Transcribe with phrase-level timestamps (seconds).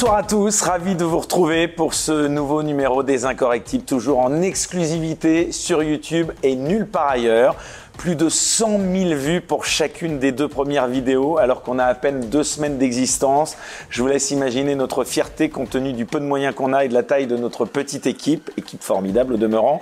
[0.00, 4.42] Bonsoir à tous, ravi de vous retrouver pour ce nouveau numéro des Incorrectibles, toujours en
[4.42, 7.56] exclusivité sur YouTube et nulle part ailleurs
[7.98, 11.94] plus de 100 000 vues pour chacune des deux premières vidéos, alors qu'on a à
[11.94, 13.56] peine deux semaines d'existence.
[13.90, 16.88] Je vous laisse imaginer notre fierté compte tenu du peu de moyens qu'on a et
[16.88, 19.80] de la taille de notre petite équipe, équipe formidable au demeurant.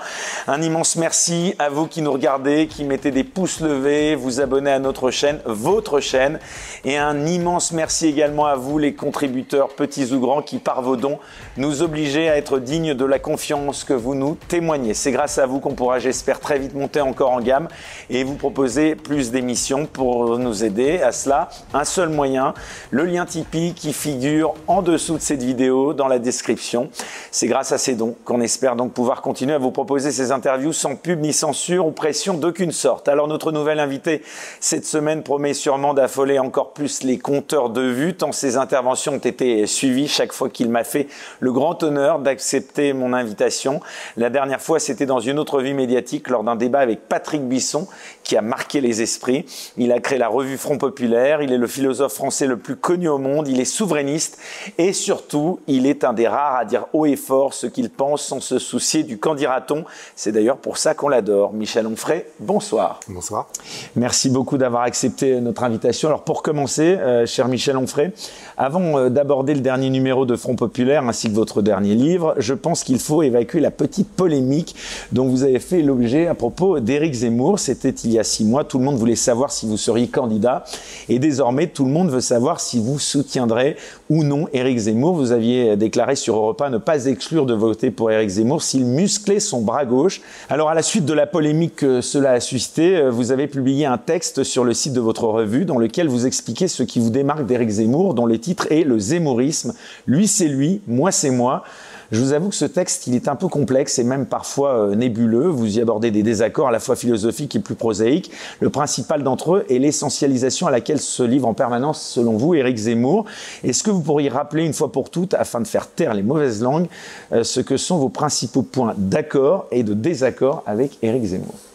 [0.48, 4.72] Un immense merci à vous qui nous regardez, qui mettez des pouces levés, vous abonnez
[4.72, 6.38] à notre chaîne, votre chaîne,
[6.86, 10.96] et un immense merci également à vous les contributeurs, petits ou grands, qui par vos
[10.96, 11.18] dons
[11.58, 14.94] nous obligez à être dignes de la confiance que vous nous témoignez.
[14.94, 17.68] C'est grâce à vous qu'on pourra, j'espère, très vite monter encore en gamme
[18.10, 21.48] et vous proposer plus d'émissions pour nous aider à cela.
[21.74, 22.54] Un seul moyen,
[22.90, 26.90] le lien Tipeee qui figure en dessous de cette vidéo dans la description.
[27.30, 30.72] C'est grâce à ces dons qu'on espère donc pouvoir continuer à vous proposer ces interviews
[30.72, 33.08] sans pub ni censure ou pression d'aucune sorte.
[33.08, 34.22] Alors notre nouvelle invité
[34.60, 39.18] cette semaine promet sûrement d'affoler encore plus les compteurs de vues tant ses interventions ont
[39.18, 41.08] été suivies chaque fois qu'il m'a fait
[41.40, 43.80] le grand honneur d'accepter mon invitation.
[44.16, 47.88] La dernière fois, c'était dans une autre vie médiatique lors d'un débat avec Patrick Bisson
[48.22, 49.44] qui a marqué les esprits.
[49.76, 53.08] Il a créé la revue Front Populaire, il est le philosophe français le plus connu
[53.08, 54.38] au monde, il est souverainiste
[54.78, 58.22] et surtout, il est un des rares à dire haut et fort ce qu'il pense
[58.24, 59.84] sans se soucier du candidaton.
[60.14, 61.52] C'est d'ailleurs pour ça qu'on l'adore.
[61.52, 63.00] Michel Onfray, bonsoir.
[63.08, 63.48] Bonsoir.
[63.94, 66.08] Merci beaucoup d'avoir accepté notre invitation.
[66.08, 68.12] Alors pour commencer, euh, cher Michel Onfray,
[68.56, 72.54] avant euh, d'aborder le dernier numéro de Front Populaire ainsi que votre dernier livre, je
[72.54, 74.74] pense qu'il faut évacuer la petite polémique
[75.12, 77.58] dont vous avez fait l'objet à propos d'Éric Zemmour.
[77.58, 78.64] C'était il y a six mois.
[78.64, 80.64] Tout le monde voulait savoir si vous seriez candidat.
[81.08, 83.76] Et désormais, tout le monde veut savoir si vous soutiendrez
[84.10, 85.14] ou non Éric Zemmour.
[85.14, 89.40] Vous aviez déclaré sur Europa ne pas exclure de voter pour Éric Zemmour s'il musclait
[89.40, 90.20] son bras gauche.
[90.48, 93.86] Alors, à la suite de la polémique que cela a suscité, euh, vous avez publié
[93.86, 97.10] un texte sur le site de votre revue dans lequel vous expliquez ce qui vous
[97.10, 99.74] démarque d'Éric Zemmour, dont le titre est Le Zemmourisme.
[100.06, 101.64] Lui, c'est lui, moi, c'est moi.
[102.12, 104.94] Je vous avoue que ce texte, il est un peu complexe et même parfois euh,
[104.94, 105.48] nébuleux.
[105.48, 108.30] Vous y abordez des désaccords à la fois philosophiques et plus prosaïques.
[108.60, 112.76] Le principal d'entre eux est l'essentialisation à laquelle se livre en permanence, selon vous, Éric
[112.76, 113.24] Zemmour.
[113.64, 116.62] Est-ce que vous pourriez rappeler une fois pour toutes, afin de faire taire les mauvaises
[116.62, 116.86] langues,
[117.32, 121.65] euh, ce que sont vos principaux points d'accord et de désaccord avec Éric Zemmour?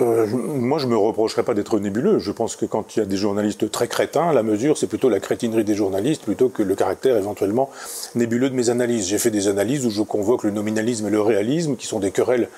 [0.00, 2.18] Euh, moi, je me reprocherais pas d'être nébuleux.
[2.18, 5.08] Je pense que quand il y a des journalistes très crétins, la mesure, c'est plutôt
[5.08, 7.70] la crétinerie des journalistes plutôt que le caractère éventuellement
[8.14, 9.06] nébuleux de mes analyses.
[9.06, 12.10] J'ai fait des analyses où je convoque le nominalisme et le réalisme, qui sont des
[12.10, 12.48] querelles,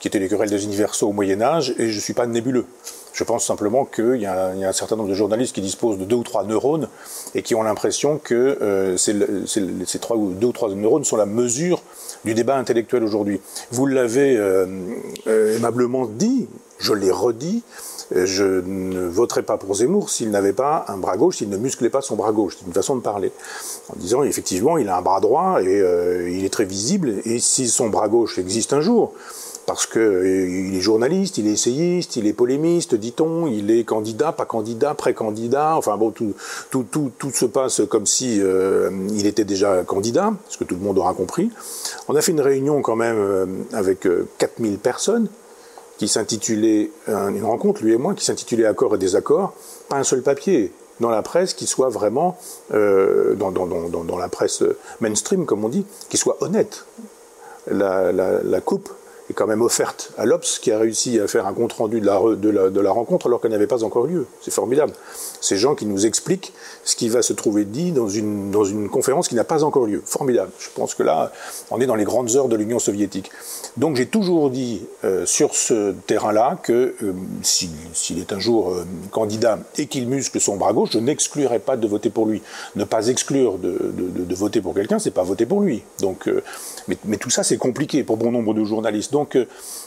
[0.00, 2.66] qui étaient les querelles des universaux au Moyen Âge, et je suis pas nébuleux.
[3.12, 6.16] Je pense simplement qu'il y, a un certain nombre de journalistes qui disposent de deux
[6.16, 6.88] ou trois neurones
[7.34, 11.82] et qui ont l'impression que euh, ces deux ou trois neurones sont la mesure
[12.24, 13.40] du débat intellectuel aujourd'hui.
[13.72, 14.66] Vous l'avez euh,
[15.26, 16.48] euh, aimablement dit,
[16.80, 17.62] je l'ai redit,
[18.12, 21.90] je ne voterai pas pour Zemmour s'il n'avait pas un bras gauche, s'il ne musclait
[21.90, 22.56] pas son bras gauche.
[22.58, 23.30] C'est une façon de parler.
[23.88, 25.78] En disant, effectivement, il a un bras droit et
[26.28, 29.12] il est très visible, et si son bras gauche existe un jour,
[29.70, 34.32] parce qu'il euh, est journaliste, il est essayiste, il est polémiste, dit-on, il est candidat,
[34.32, 36.34] pas candidat, pré-candidat, enfin bon, tout,
[37.32, 41.14] se passe comme si euh, il était déjà candidat, ce que tout le monde aura
[41.14, 41.50] compris.
[42.08, 44.08] On a fait une réunion quand même euh, avec
[44.38, 45.28] 4000 personnes
[46.00, 49.52] qui s'intitulait, une rencontre, lui et moi, qui s'intitulait Accords et désaccords,
[49.90, 52.38] pas un seul papier, dans la presse qui soit vraiment,
[52.70, 54.64] dans, dans, la presse
[55.02, 56.86] mainstream, comme on dit, qui soit honnête.
[57.66, 58.88] La coupe
[59.30, 62.06] est quand même offerte à l'Obs qui a réussi à faire un compte rendu de
[62.80, 64.26] la, rencontre alors qu'elle n'avait pas encore lieu.
[64.42, 64.92] C'est formidable.
[65.40, 66.52] Ces gens qui nous expliquent
[66.84, 70.02] ce qui va se trouver dit dans une, conférence qui n'a pas encore lieu.
[70.04, 70.50] Formidable.
[70.58, 71.32] Je pense que là,
[71.70, 73.30] on est dans les grandes heures de l'Union soviétique.
[73.76, 78.84] Donc j'ai toujours dit euh, sur ce terrain-là que euh, s'il est un jour euh,
[79.12, 82.42] candidat et qu'il muscle son bras gauche, je n'exclurai pas de voter pour lui.
[82.74, 85.82] Ne pas exclure de, de voter pour quelqu'un, c'est pas voter pour lui.
[86.00, 86.28] Donc,
[86.88, 89.12] mais, tout ça, c'est compliqué pour bon nombre de journalistes.
[89.12, 89.46] Donc, euh,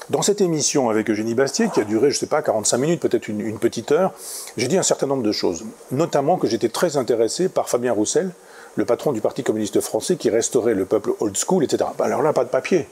[0.10, 3.00] dans cette émission avec Eugénie Bastier, qui a duré, je ne sais pas, 45 minutes,
[3.02, 4.14] peut-être une, petite heure,
[4.58, 5.64] j'ai dit un certain nombre de choses.
[5.92, 8.32] Notamment que j'étais très intéressé par Fabien Roussel,
[8.76, 11.90] le patron du Parti communiste français, qui restaurait le peuple old school, etc.
[11.98, 12.88] Bah, alors là, pas de papier.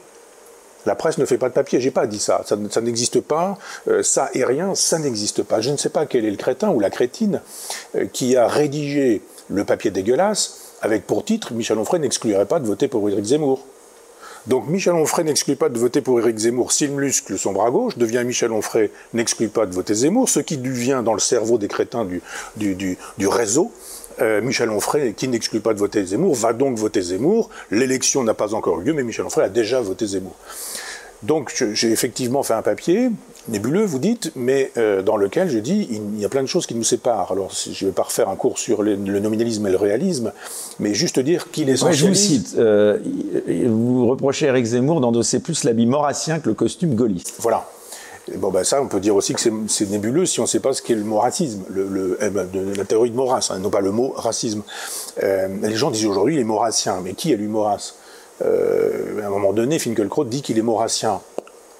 [0.84, 3.56] La presse ne fait pas de papier, j'ai pas dit ça, ça, n'existe pas,
[3.86, 5.60] euh, ça et rien, ça n'existe pas.
[5.60, 7.40] Je ne sais pas quel est le crétin ou la crétine
[7.94, 12.66] euh, qui a rédigé le papier dégueulasse avec pour titre Michel Onfray n'exclurait pas de
[12.66, 13.64] voter pour Éric Zemmour.
[14.48, 17.96] Donc Michel Onfray n'exclut pas de voter pour Éric Zemmour s'il muscle son bras gauche,
[17.96, 21.68] devient Michel Onfray n'exclut pas de voter Zemmour, ce qui devient dans le cerveau des
[21.68, 22.04] crétins
[22.56, 23.70] du, réseau.
[24.20, 27.50] Euh, Michel Onfray, qui n'exclut pas de voter Zemmour, va donc voter Zemmour.
[27.70, 30.34] L'élection n'a pas encore eu lieu, mais Michel Onfray a déjà voté Zemmour.
[31.22, 33.10] Donc j'ai effectivement fait un papier,
[33.48, 36.66] nébuleux, vous dites, mais euh, dans lequel je dis il y a plein de choses
[36.66, 37.30] qui nous séparent.
[37.30, 40.32] Alors je ne vais pas refaire un cours sur le, nominalisme et le réalisme,
[40.80, 42.98] mais juste dire qu'il est ouais, Je vous cite, euh,
[43.66, 47.34] vous reprochez à Eric Zemmour d'endosser plus l'habit maurassien que le costume gaulliste.
[47.38, 47.68] Voilà.
[48.36, 50.72] bon, ben ça, on peut dire aussi que c'est nébuleux si on ne sait pas
[50.72, 53.80] ce qu'est le mot racisme, le, eh ben, la théorie de Maurras, hein, non pas
[53.80, 54.62] le mot racisme.
[55.22, 57.94] Euh, les gens disent aujourd'hui il est maurassien, mais qui est lui Maurras?
[58.42, 61.20] À un moment donné, Finkielkraut dit qu'il est maurassien.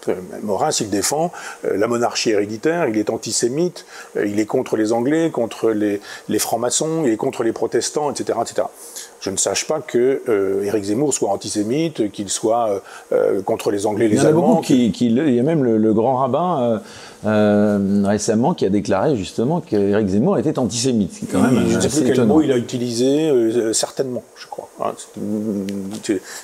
[0.08, 1.30] Euh, Maurras, il défend
[1.64, 3.86] euh, la monarchie héréditaire, il est antisémite,
[4.16, 8.38] il est contre les Anglais, contre les, les francs-maçons, il est contre les protestants, etc.
[8.42, 8.66] etc
[9.22, 12.80] je ne sache pas que euh, Éric Zemmour soit antisémite, qu'il soit euh,
[13.12, 14.62] euh, contre les Anglais, les Allemands.
[14.68, 16.80] Il y, qui, il y a même le, grand rabbin
[17.22, 21.20] récemment qui a déclaré justement qu'Éric Zemmour était antisémite.
[21.30, 24.68] Quand même je ne sais plus quel mot il a utilisé, certainement, je crois.
[24.80, 24.92] Hein.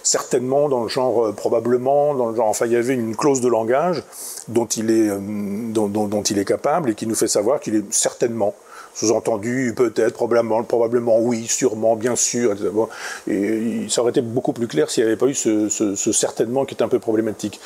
[0.05, 2.47] certainement dans le genre, probablement dans le genre.
[2.47, 4.05] Enfin, il y avait une clause de langage
[4.47, 5.11] dont il est,
[5.73, 8.55] dont, dont il est capable et qui nous fait savoir qu'il est certainement
[8.99, 12.53] sous-entendu peut-être, probablement, probablement oui, sûrement, bien sûr.
[12.53, 12.69] Etc.
[13.29, 16.75] Et ça aurait été beaucoup plus clair s'il n'y avait pas eu ce, certainement qui
[16.75, 17.61] est un peu problématique.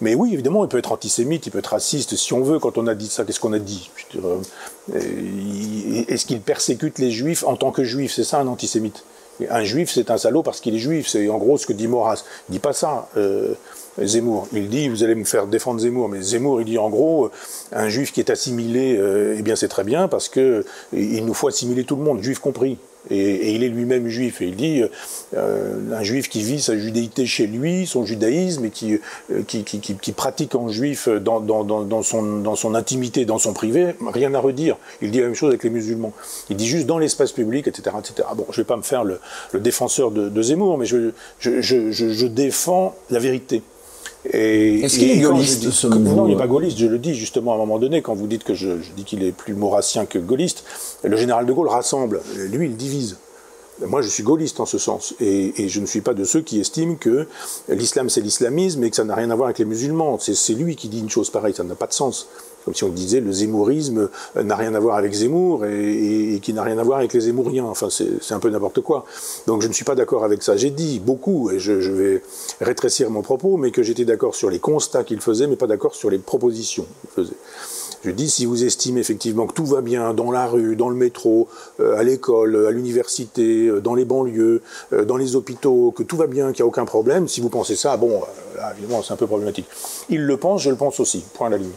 [0.00, 2.60] Mais oui, évidemment, il peut être antisémite, il peut être raciste, si on veut.
[2.60, 3.90] Quand on a dit ça, qu'est-ce qu'on a dit
[4.94, 9.04] Est-ce qu'il persécute les juifs en tant que juif C'est ça un antisémite?
[9.50, 11.08] Un juif, c'est un salaud parce qu'il est juif.
[11.08, 12.24] C'est en gros ce que dit Maurras.
[12.48, 13.08] Il dit pas ça.
[13.16, 13.54] Euh,
[14.02, 14.46] Zemmour.
[14.52, 17.30] Il dit, vous allez me faire défendre Zemmour, mais Zemmour, il dit en gros,
[17.72, 21.34] un juif qui est assimilé, euh, eh bien c'est très bien parce que il nous
[21.34, 22.78] faut assimiler tout le monde, juif compris.
[23.10, 24.42] Et, il est lui-même juif.
[24.42, 24.82] Et il dit,
[25.34, 28.98] euh, un juif qui vit sa judéité chez lui, son judaïsme, et qui,
[29.32, 33.94] euh, qui, pratique en juif dans, dans, dans, son, dans son intimité, dans son privé,
[34.12, 34.76] rien à redire.
[35.02, 36.12] Il dit la même chose avec les musulmans.
[36.50, 38.28] Il dit juste dans l'espace public, etc., etc.
[38.36, 39.20] Bon, je ne vais pas me faire le,
[39.54, 41.10] défenseur de, Zemmour, mais je,
[41.40, 43.62] je défends la vérité.
[44.32, 47.54] Est-ce qu'il est gaulliste ce Non, il n'est pas gaulliste, je le dis justement à
[47.54, 50.64] un moment donné, quand vous dites que je, dis qu'il est plus maurassien que gaulliste,
[51.04, 52.20] le général de Gaulle rassemble,
[52.50, 53.18] lui il divise.
[53.86, 56.40] Moi, je suis gaulliste en ce sens, et, et je ne suis pas de ceux
[56.40, 57.26] qui estiment que
[57.68, 60.18] l'islam c'est l'islamisme et que ça n'a rien à voir avec les musulmans.
[60.18, 62.26] C'est lui qui dit une chose pareille, ça n'a pas de sens
[62.66, 66.52] comme si on disait le zémourisme euh, n'a rien à voir avec Zemmour et, qui
[66.52, 67.64] n'a rien à voir avec les zémouriens.
[67.64, 69.06] Enfin, c'est un peu n'importe quoi.
[69.46, 70.56] Donc je ne suis pas d'accord avec ça.
[70.56, 72.22] J'ai dit beaucoup, et je, vais
[72.60, 75.94] rétrécir mon propos, mais que j'étais d'accord sur les constats qu'il faisait, mais pas d'accord
[75.94, 77.36] sur les propositions qu'il faisait.
[78.04, 80.96] Je dis, si vous estimez effectivement que tout va bien dans la rue, dans le
[80.96, 81.48] métro,
[81.78, 84.60] euh, à l'école, à l'université, euh, dans les banlieues,
[85.06, 87.76] dans les hôpitaux, que tout va bien, qu'il n'y a aucun problème, si vous pensez
[87.76, 88.22] ça, bon,
[88.56, 89.66] là, évidemment, c'est un peu problématique.
[90.08, 91.24] Il le pense, je le pense aussi.
[91.34, 91.70] Point à la ligne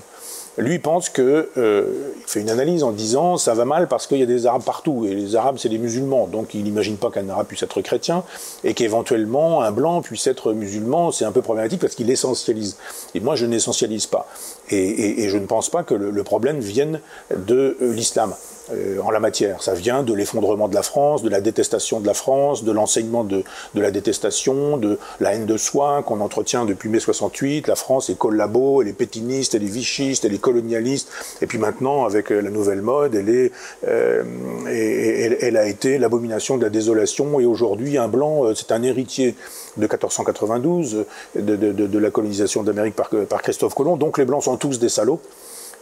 [0.59, 4.23] lui pense que euh, fait une analyse en disant ça va mal parce qu'il y
[4.23, 5.05] a des Arabes partout.
[5.05, 6.27] Et les Arabes c'est des musulmans.
[6.27, 8.23] Donc il n'imagine pas qu'un Arabe puisse être chrétien
[8.63, 11.11] et qu'éventuellement un blanc puisse être musulman.
[11.11, 12.77] C'est un peu problématique parce qu'il essentialise.
[13.15, 14.27] Et moi je n'essentialise pas.
[14.69, 17.01] Et, je ne pense pas que le problème vienne
[17.35, 18.33] de euh, l'islam.
[18.73, 19.63] Euh, en la matière.
[19.63, 23.23] Ça vient de l'effondrement de la France, de la détestation de la France, de l'enseignement
[23.23, 23.43] de,
[23.73, 27.67] la détestation, de la haine de soi qu'on entretient depuis mai 68.
[27.67, 31.09] La France est collabo, elle est pétiniste, elle est vichyste, elle est colonialiste.
[31.41, 33.51] Et puis maintenant, avec euh, la nouvelle mode, elle, est,
[33.87, 34.23] euh,
[34.67, 37.39] elle, a été l'abomination de la désolation.
[37.39, 39.35] Et aujourd'hui, un blanc, c'est un héritier
[39.77, 41.05] de 1492,
[41.35, 43.97] de, la colonisation d'Amérique par Christophe Colomb.
[43.97, 45.21] Donc les blancs sont tous des salauds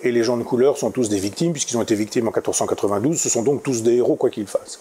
[0.01, 3.17] et les gens de couleur sont tous des victimes, puisqu'ils ont été victimes en 1492,
[3.19, 4.79] ce sont donc tous des héros, quoi qu'ils fassent.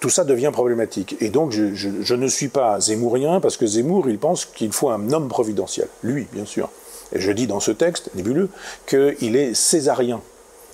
[0.00, 1.16] Tout ça devient problématique.
[1.20, 5.12] Et donc, je, ne suis pas zémourien, parce que Zemmour, il pense qu'il faut un
[5.12, 5.88] homme providentiel.
[6.02, 6.68] Lui, bien sûr.
[7.12, 8.48] Et je dis dans ce texte, nébuleux,
[8.86, 10.20] qu'il est césarien.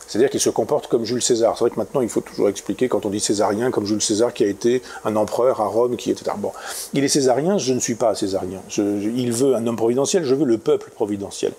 [0.06, 1.56] C'est-à-dire qu'il se comporte comme Jules César.
[1.56, 4.34] C'est vrai que maintenant, il faut toujours expliquer quand on dit césarien, comme Jules César
[4.34, 6.24] qui a été un empereur à Rome, qui était...
[6.36, 6.52] Bon,
[6.92, 8.60] il est césarien, je ne suis pas césarien.
[8.76, 11.52] Il veut un homme providentiel, je veux le peuple providentiel.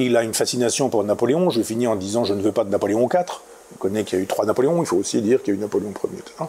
[0.00, 1.50] Il a une fascination pour Napoléon.
[1.50, 3.24] Je finis en disant je ne veux pas de Napoléon IV.
[3.74, 5.58] On connaît qu'il y a eu trois Napoléons, il faut aussi dire qu'il y a
[5.58, 6.46] eu Napoléon Ier.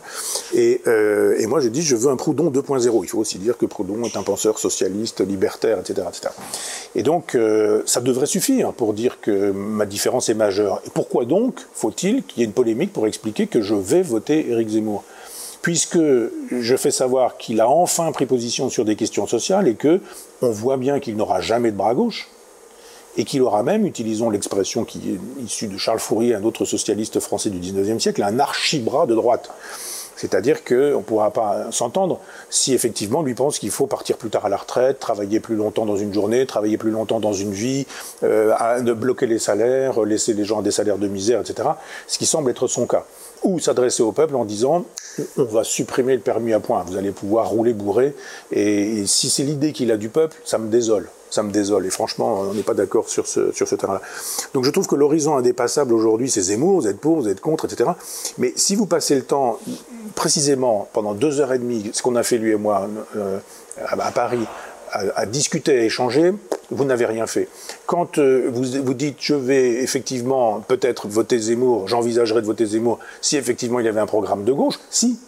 [0.54, 3.04] Et, euh, et moi je dis je veux un Proudhon 2.0.
[3.04, 6.08] Il faut aussi dire que Proudhon est un penseur socialiste, libertaire, etc.
[6.08, 6.30] etc.
[6.94, 10.82] Et donc euh, ça devrait suffire pour dire que ma différence est majeure.
[10.86, 14.50] Et pourquoi donc faut-il qu'il y ait une polémique pour expliquer que je vais voter
[14.52, 15.04] Éric Zemmour?
[15.64, 20.00] Puisque je fais savoir qu'il a enfin pris position sur des questions sociales et que
[20.42, 22.30] on voit bien qu'il n'aura jamais de bras gauche,
[23.20, 27.20] et qu'il aura même, utilisons l'expression qui est issue de Charles Fourier, un autre socialiste
[27.20, 29.52] français du 19e siècle, un archibras de droite.
[30.16, 34.46] C'est-à-dire qu'on ne pourra pas s'entendre si effectivement lui pense qu'il faut partir plus tard
[34.46, 37.86] à la retraite, travailler plus longtemps dans une journée, travailler plus longtemps dans une vie,
[38.24, 41.68] euh, bloquer les salaires, laisser les gens à des salaires de misère, etc.
[42.08, 43.06] Ce qui semble être son cas.
[43.44, 44.86] ou s'adresser au peuple en disant
[45.38, 48.14] on va supprimer le permis à point, vous allez pouvoir rouler bourré.
[48.52, 51.10] Et, si c'est l'idée qu'il a du peuple, ça me désole.
[51.30, 51.86] Ça me désole.
[51.86, 54.02] Et franchement, on n'est pas d'accord sur ce, sur ce terrain-là.
[54.54, 57.66] Donc je trouve que l'horizon indépassable aujourd'hui, c'est Zemmour, vous êtes pour, vous êtes contre,
[57.66, 57.92] etc.
[58.38, 59.60] Mais si vous passez le temps,
[60.16, 63.40] précisément, pendant deux heures et demie, ce qu'on a fait lui et moi euh,
[63.88, 64.46] à Paris,
[64.92, 66.34] à, discuter, à échanger,
[66.72, 67.48] vous n'avez rien fait.
[67.86, 73.00] Quand euh, vous, vous dites je vais effectivement peut-être voter Zemmour, j'envisagerais de voter Zemmour
[73.22, 75.20] si effectivement il y avait un programme de gauche, si.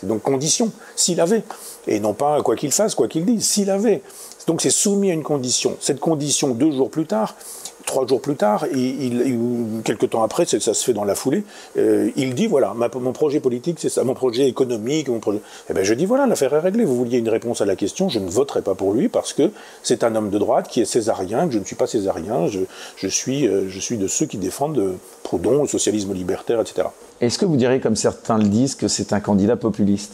[0.00, 1.42] C'est donc condition, s'il avait.
[1.88, 4.02] Et non pas quoi qu'il fasse, quoi qu'il dise, s'il avait.
[4.48, 5.76] Donc c'est soumis à une condition.
[5.78, 7.36] Cette condition, deux jours plus tard,
[7.84, 11.44] trois jours plus tard, il, quelques temps après, ça se fait dans la foulée,
[11.76, 15.40] euh, il dit voilà, mon projet politique, c'est ça, mon projet économique, mon projet.
[15.68, 16.86] Eh ben, je dis voilà, l'affaire est réglée.
[16.86, 19.50] Vous vouliez une réponse à la question, je ne voterai pas pour lui parce que
[19.82, 23.08] c'est un homme de droite qui est césarien, que je ne suis pas césarien, je,
[23.08, 26.88] suis, euh, je suis de ceux qui défendent euh, Proudhon, le socialisme libertaire, etc.
[27.20, 30.12] Est-ce que vous direz, comme certains le disent, que c'est un candidat populiste?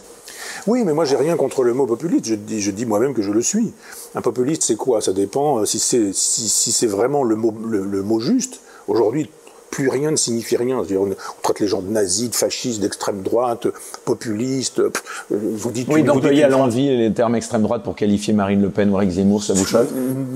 [0.67, 2.27] Oui, mais moi j'ai rien contre le mot populiste.
[2.27, 3.73] Je dis, moi-même que je le suis.
[4.15, 5.01] Un populiste, c'est quoi?
[5.01, 8.61] Ça dépend euh, si c'est si, vraiment le mot, le mot juste.
[8.87, 9.31] Aujourd'hui,
[9.75, 10.78] plus rien ne signifie rien.
[10.78, 11.11] On,
[11.43, 13.66] traite les gens de nazis, de fascistes, d'extrême droite,
[14.04, 14.78] populistes.
[14.78, 14.93] Euh,
[15.31, 15.88] vous dites.
[15.90, 19.11] Oui, d'employer à l'envie les termes extrême droite pour qualifier Marine Le Pen ou Eric
[19.11, 19.88] Zemmour, ça vous choque?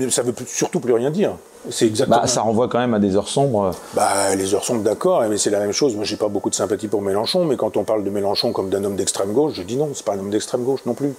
[0.09, 1.35] Ça veut surtout plus rien dire.
[1.69, 2.21] C'est exactement.
[2.21, 3.71] Bah, ça renvoie quand même à des heures sombres.
[3.93, 5.95] Bah, les heures sombres, d'accord, mais c'est la même chose.
[5.95, 8.69] Moi, j'ai pas beaucoup de sympathie pour Mélenchon, mais quand on parle de Mélenchon comme
[8.69, 11.13] d'un homme d'extrême gauche, je dis non, c'est pas un homme d'extrême gauche non plus.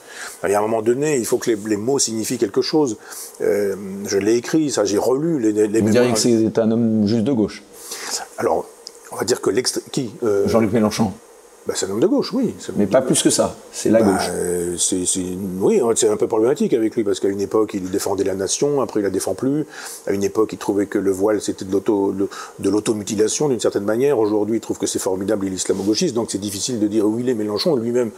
[0.45, 2.97] Il y a un moment donné, il faut que les, mots signifient quelque chose.
[3.41, 5.53] Euh, je l'ai écrit, ça, j'ai relu les.
[5.69, 7.63] les Vous diriez que c'est un homme juste de gauche?
[8.39, 8.67] Alors,
[9.13, 9.85] on va dire que l'extrême.
[9.93, 11.13] Qui euh, Jean-Luc Mélenchon.
[11.67, 12.55] Bah, c'est un homme de gauche, oui.
[12.77, 14.79] Mais pas plus que ça, c'est la bah, gauche.
[14.79, 15.05] c'est,
[15.61, 18.81] oui, c'est un peu problématique avec lui, parce qu'à une époque, il défendait la nation,
[18.81, 19.67] après il la défend plus.
[20.07, 22.15] À une époque, il trouvait que le voile, c'était de, l'auto,
[22.59, 24.19] de l'automutilation, d'une certaine manière.
[24.19, 27.19] Aujourd'hui, il trouve que c'est formidable, il est islamo-gauchiste, donc c'est difficile de dire où
[27.21, 27.77] il est Mélenchon.
[27.77, 28.11] Lui-même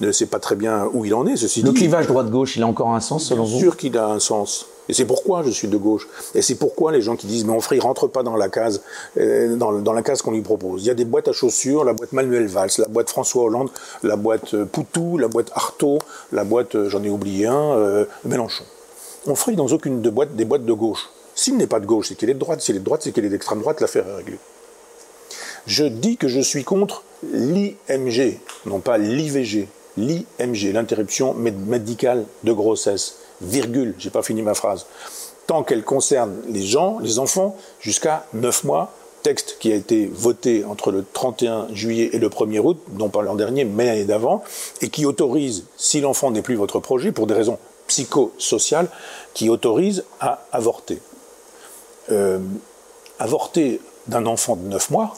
[0.00, 2.66] ne sait pas très bien où il en est, ceci Le clivage droite-gauche, il a
[2.66, 3.52] encore un sens, selon vous?
[3.52, 4.66] Bien sûr qu'il a un sens.
[4.88, 6.08] Et c'est pourquoi je suis de gauche.
[6.34, 8.82] Et c'est pourquoi les gens qui disent mais mon frère rentre pas dans la case,
[9.18, 10.82] euh, dans, la case qu'on lui propose.
[10.82, 13.70] Il y a des boîtes à chaussures, la boîte Manuel Valls, la boîte François Hollande,
[14.02, 15.98] la boîte euh, Poutou, la boîte Artaud,
[16.32, 18.64] la boîte, euh, j'en ai oublié un, Mélenchon.
[19.26, 21.10] On dans aucune de des boîtes de gauche.
[21.34, 22.60] S'il n'est pas de gauche, c'est qu'il est de droite.
[22.60, 23.80] S'il est de droite, c'est qu'il est d'extrême droite.
[23.80, 24.38] L'affaire est réglée.
[25.66, 29.68] Je dis que je suis contre l'IMG, non pas l'IVG.
[29.98, 34.86] L'IMG, l'interruption médicale de grossesse virgule, j'ai pas fini ma phrase,
[35.46, 38.92] tant qu'elle concerne les gens, les enfants, jusqu'à 9 mois,
[39.22, 43.22] texte qui a été voté entre le 31 juillet et le 1er août, non pas
[43.22, 44.42] l'an dernier, mais l'année d'avant,
[44.80, 48.88] et qui autorise, si l'enfant n'est plus votre projet, pour des raisons psychosociales,
[49.34, 51.00] qui autorise à avorter.
[52.10, 52.38] Euh,
[53.18, 55.14] avorter d'un enfant de 9 mois,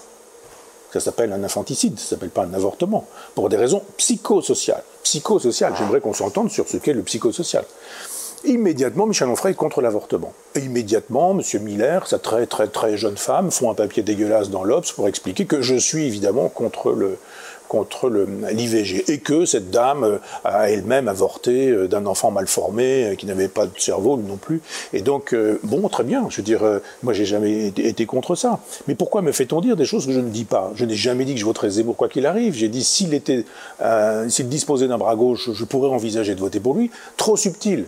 [0.92, 4.82] ça s'appelle un infanticide, ça s'appelle pas un avortement, pour des raisons psychosociales.
[5.04, 7.64] Psychosociales, j'aimerais qu'on s'entende sur ce qu'est le psychosocial.
[8.44, 10.32] Immédiatement, Michel Onfray est contre l'avortement.
[10.54, 11.62] Et immédiatement, M.
[11.62, 15.44] Miller, sa très très très jeune femme, font un papier dégueulasse dans l'Obs pour expliquer
[15.44, 17.18] que je suis évidemment contre le,
[17.70, 18.11] contre
[18.50, 23.14] l'IVG et que cette dame euh, a elle-même avorté euh, d'un enfant mal formé euh,
[23.14, 24.61] qui n'avait pas de cerveau non plus.
[24.92, 26.62] Et donc, bon, très bien, je veux dire,
[27.02, 28.59] moi j'ai jamais été contre ça.
[28.88, 30.73] Mais pourquoi me fait-on dire des choses que je ne dis pas?
[30.75, 32.54] Je n'ai jamais dit que je voterais Zemmour quoi qu'il arrive.
[32.54, 33.20] J'ai dit s'il
[34.28, 36.90] s'il disposait d'un bras gauche, je pourrais envisager de voter pour lui.
[37.16, 37.87] Trop subtil.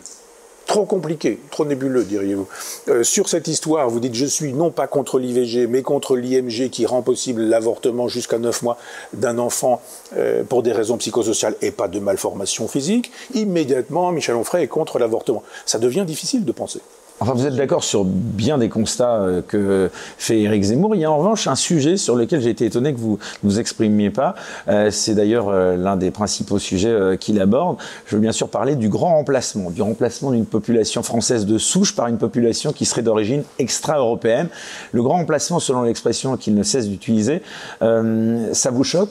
[0.66, 2.48] Trop compliqué, trop nébuleux, diriez-vous.
[2.88, 6.70] Euh, sur cette histoire, vous dites je suis non pas contre l'IVG, mais contre l'IMG
[6.70, 8.78] qui rend possible l'avortement jusqu'à 9 mois
[9.12, 9.82] d'un enfant
[10.16, 13.10] euh, pour des raisons psychosociales et pas de malformation physique.
[13.34, 15.42] Immédiatement, Michel Onfray est contre l'avortement.
[15.66, 16.80] Ça devient difficile de penser.
[17.20, 20.96] Enfin, vous êtes d'accord sur bien des constats euh, que fait Éric Zemmour.
[20.96, 23.48] Il y a en revanche un sujet sur lequel j'ai été étonné que vous ne
[23.48, 24.34] vous exprimiez pas.
[24.66, 27.76] Euh, c'est d'ailleurs euh, l'un des principaux sujets qu'il aborde.
[28.06, 31.94] Je veux bien sûr parler du grand remplacement, du remplacement d'une population française de souche
[31.94, 34.48] par une population qui serait d'origine extra-européenne.
[34.90, 37.42] Le grand remplacement, selon l'expression qu'il ne cesse d'utiliser,
[37.80, 39.10] ça vous choque?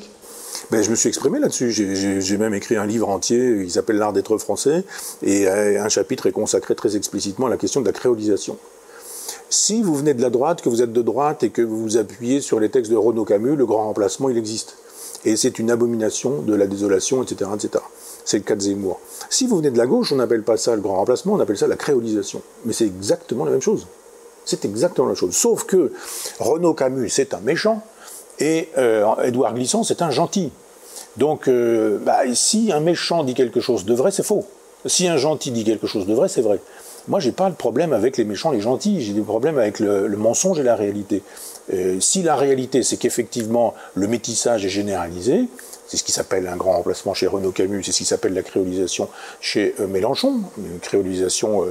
[0.72, 1.72] Ben, je me suis exprimé là-dessus.
[1.72, 4.84] J'ai même écrit un livre entier qui s'appelle L'art d'être français,
[5.22, 8.58] et un chapitre est consacré très explicitement à la question de la créolisation.
[9.50, 11.98] Si vous venez de la droite, que vous êtes de droite et que vous vous
[11.98, 14.78] appuyez sur les textes de Renaud Camus, le grand remplacement, il existe.
[15.26, 17.52] Et c'est une abomination de la désolation, etc.
[17.54, 17.84] etc.
[18.24, 19.02] C'est le cas de Zemmour.
[19.30, 21.58] Si vous venez de la gauche, on n'appelle pas ça le grand remplacement, on appelle
[21.58, 22.42] ça la créolisation.
[22.66, 23.88] Mais c'est exactement la même chose.
[24.46, 25.36] C'est exactement la même chose.
[25.36, 25.92] Sauf que
[26.40, 27.84] Renaud Camus, c'est un méchant,
[28.42, 30.52] et euh, Édouard Glissant, c'est un gentil.
[31.18, 34.46] Donc, euh, bah, si un méchant dit quelque chose de vrai, c'est faux.
[34.86, 36.60] Si un gentil dit quelque chose de vrai, c'est vrai.
[37.08, 39.02] Moi, j'ai pas de problème avec les méchants, les gentils.
[39.02, 41.22] J'ai des problèmes avec le, mensonge et la réalité.
[41.74, 45.46] Euh, si la réalité, c'est qu'effectivement le métissage est généralisé,
[45.88, 48.44] c'est ce qui s'appelle un grand remplacement chez Renaud Camus, c'est ce qui s'appelle la
[48.44, 51.66] créolisation chez Mélenchon, une créolisation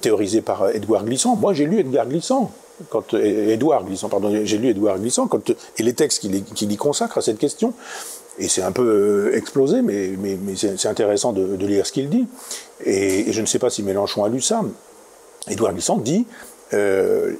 [0.00, 1.36] théorisée par Édouard Glissant.
[1.36, 2.50] Moi, j'ai lu Edgar Glissant.
[2.88, 5.28] Quand, Édouard Glissant, pardon, j'ai lu Édouard Glissant,
[5.78, 7.74] et les textes qu'il y consacre à cette question,
[8.38, 12.26] et c'est un peu explosé, mais, mais, c'est intéressant de, lire ce qu'il dit.
[12.84, 14.62] Et, je ne sais pas si Mélenchon a lu ça.
[15.48, 16.26] Édouard Glissant dit
[16.72, 17.34] euh,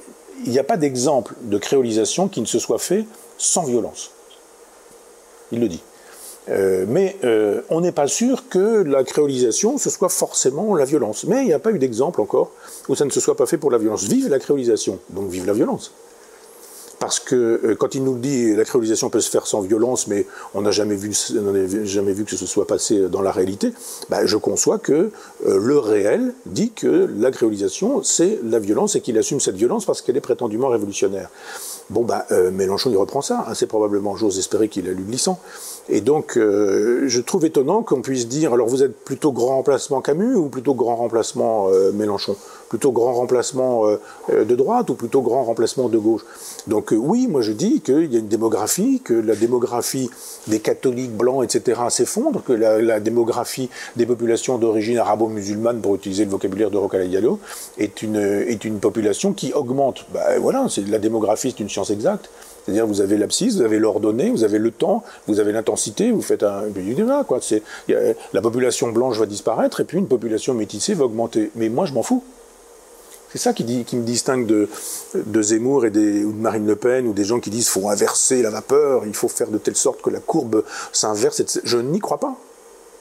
[0.45, 3.05] il n'y a pas d'exemple de créolisation qui ne se soit fait
[3.37, 4.11] sans violence.
[5.51, 5.81] Il le dit.
[6.49, 11.25] Euh, mais euh, on n'est pas sûr que la créolisation, ce soit forcément la violence.
[11.25, 12.51] Mais il n'y a pas eu d'exemple encore
[12.89, 14.03] où ça ne se soit pas fait pour la violence.
[14.03, 15.91] Vive la créolisation, donc vive la violence
[16.99, 20.27] parce que euh, quand il nous dit la créolisation peut se faire sans violence, mais
[20.53, 21.11] on n'a jamais vu,
[21.83, 23.73] jamais vu que ce soit passé dans la réalité,
[24.09, 25.09] bah, je conçois que
[25.43, 30.03] le réel dit que la créolisation c'est la violence et qu'il assume cette violence parce
[30.03, 31.29] qu'elle est prétendument révolutionnaire.
[31.89, 35.39] Bon, bah, Mélenchon il reprend ça, assez probablement, j'ose espérer qu'il a lu glissant.
[35.89, 40.35] Et donc, je trouve étonnant qu'on puisse dire, alors vous êtes plutôt grand remplacement Camus
[40.35, 42.35] ou plutôt grand remplacement Mélenchon?
[42.69, 43.85] Plutôt grand remplacement
[44.29, 46.21] de droite ou plutôt grand remplacement de gauche?
[46.67, 50.09] Donc oui, moi je dis qu'il y a une démographie, que la démographie
[50.47, 56.31] des catholiques blancs, etc., s'effondre, que la, démographie des populations d'origine arabo-musulmane, pour utiliser le
[56.31, 57.39] vocabulaire de Rocala Diallo,
[57.77, 60.05] est une, est une population qui augmente.
[60.13, 62.29] Ben, voilà, la démographie, c'est une science exacte.
[62.71, 66.21] C'est-à-dire, vous avez l'abscisse, vous avez l'ordonnée, vous avez le temps, vous avez l'intensité, vous
[66.21, 66.63] faites un.
[67.27, 67.39] quoi.
[68.33, 71.51] la population blanche va disparaître et puis une population métissée va augmenter.
[71.55, 72.23] Mais moi, je m'en fous.
[73.33, 74.69] C'est ça qui, me distingue de,
[75.41, 78.41] Zemmour et ou de Marine Le Pen ou des gens qui disent qu'il faut inverser
[78.41, 80.63] la vapeur, il faut faire de telle sorte que la courbe
[80.93, 81.43] s'inverse.
[81.65, 82.37] Je n'y crois pas.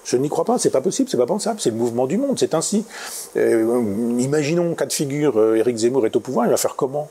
[0.02, 2.38] Je n'y crois pas, c'est pas possible, c'est pas pensable, c'est le mouvement du monde,
[2.40, 2.84] c'est ainsi.
[3.36, 3.82] Euh,
[4.18, 7.08] imaginons cas de figure, euh, Éric Zemmour est au pouvoir, il va faire comment?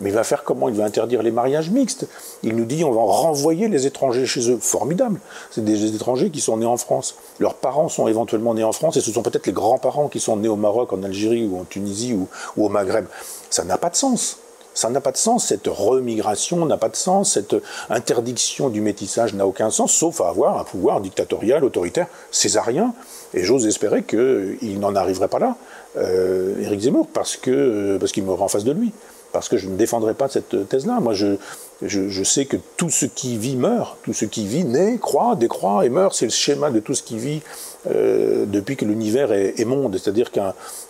[0.00, 2.06] Mais il va faire comment Il va interdire les mariages mixtes.
[2.42, 4.58] Il nous dit on va renvoyer les étrangers chez eux.
[4.60, 5.20] Formidable.
[5.50, 7.16] C'est des étrangers qui sont nés en France.
[7.38, 10.36] Leurs parents sont éventuellement nés en France et ce sont peut-être les grands-parents qui sont
[10.36, 13.06] nés au Maroc, en Algérie ou en Tunisie ou, au Maghreb.
[13.50, 14.38] Ça n'a pas de sens.
[14.72, 17.56] Ça n'a pas de sens, cette remigration n'a pas de sens, cette
[17.90, 22.94] interdiction du métissage n'a aucun sens, sauf à avoir un pouvoir dictatorial, autoritaire, césarien.
[23.34, 25.56] Et j'ose espérer qu'il n'en arriverait pas là,
[25.96, 27.36] euh, Éric Zemmour, parce
[27.98, 28.92] parce qu'il me en face de lui
[29.32, 31.00] parce que je ne défendrai pas cette thèse-là.
[31.00, 31.36] Moi, je,
[31.82, 35.84] je, sais que tout ce qui vit meurt, tout ce qui vit naît, croît, décroît
[35.84, 36.14] et meurt.
[36.14, 37.42] C'est le schéma de tout ce qui vit
[37.90, 39.96] euh, depuis que l'univers est, monde.
[39.96, 40.40] C'est-à-dire que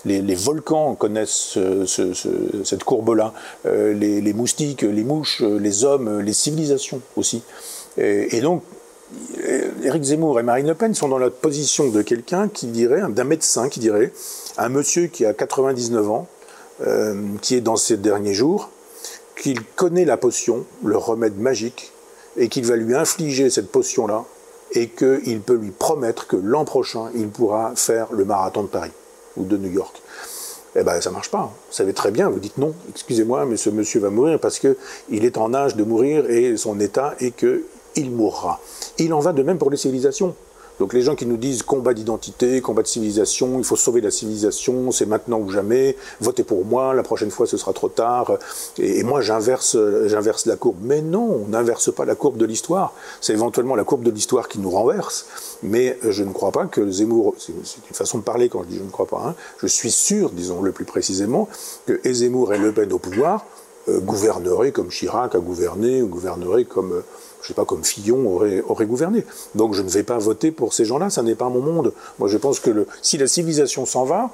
[0.04, 3.32] les, volcans connaissent cette courbe-là,
[3.66, 7.42] euh, les, moustiques, les mouches, les hommes, les civilisations aussi.
[7.98, 8.62] Et, et donc,
[9.82, 13.24] Éric Zemmour et Marine Le Pen sont dans la position de quelqu'un qui dirait, d'un
[13.24, 14.12] médecin qui dirait,
[14.56, 16.28] un monsieur qui a 99 ans,
[16.86, 18.70] euh, qui est dans ces derniers jours,
[19.40, 21.92] qu'il connaît la potion, le remède magique,
[22.36, 24.24] et qu'il va lui infliger cette potion-là,
[24.72, 28.92] et qu'il peut lui promettre que l'an prochain, il pourra faire le marathon de Paris
[29.36, 30.00] ou de New York.
[30.76, 31.52] Eh bien, ça marche pas.
[31.68, 34.76] Vous savez très bien, vous dites non, excusez-moi, mais ce monsieur va mourir parce qu'il
[35.10, 38.60] est en âge de mourir et son état est qu'il mourra.
[38.98, 40.36] Il en va de même pour les civilisations.
[40.80, 44.10] Donc les gens qui nous disent combat d'identité, combat de civilisation, il faut sauver la
[44.10, 48.38] civilisation, c'est maintenant ou jamais, votez pour moi, la prochaine fois ce sera trop tard.
[48.78, 49.76] Et, moi j'inverse,
[50.46, 50.78] la courbe.
[50.80, 52.94] Mais non, on n'inverse pas la courbe de l'histoire.
[53.20, 55.26] C'est éventuellement la courbe de l'histoire qui nous renverse.
[55.62, 58.78] Mais je ne crois pas que Zemmour, c'est une façon de parler quand je dis
[58.78, 61.50] je ne crois pas, hein, je suis sûr, disons le plus précisément,
[61.84, 63.44] que Zemmour et Le Pen au pouvoir
[63.90, 67.02] euh, gouverneraient comme Chirac a gouverné, ou gouverneraient comme...
[67.40, 69.24] Euh, je sais pas, comme Fillon aurait, gouverné.
[69.54, 71.92] Donc je ne vais pas voter pour ces gens-là, ça n'est pas mon monde.
[72.18, 74.30] Moi je pense que si la civilisation s'en va,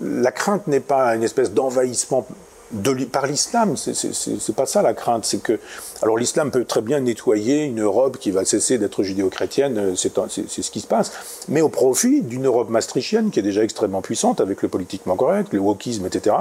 [0.00, 2.26] la crainte n'est pas une espèce d'envahissement
[2.70, 5.58] de, par l'islam, c'est pas ça la crainte, c'est que
[6.02, 10.70] alors l'islam peut très bien nettoyer une Europe qui va cesser d'être judéo-chrétienne, c'est ce
[10.70, 11.12] qui se passe,
[11.48, 15.52] mais au profit d'une Europe maastrichtienne qui est déjà extrêmement puissante avec le politiquement correct,
[15.52, 16.36] le wokisme, etc.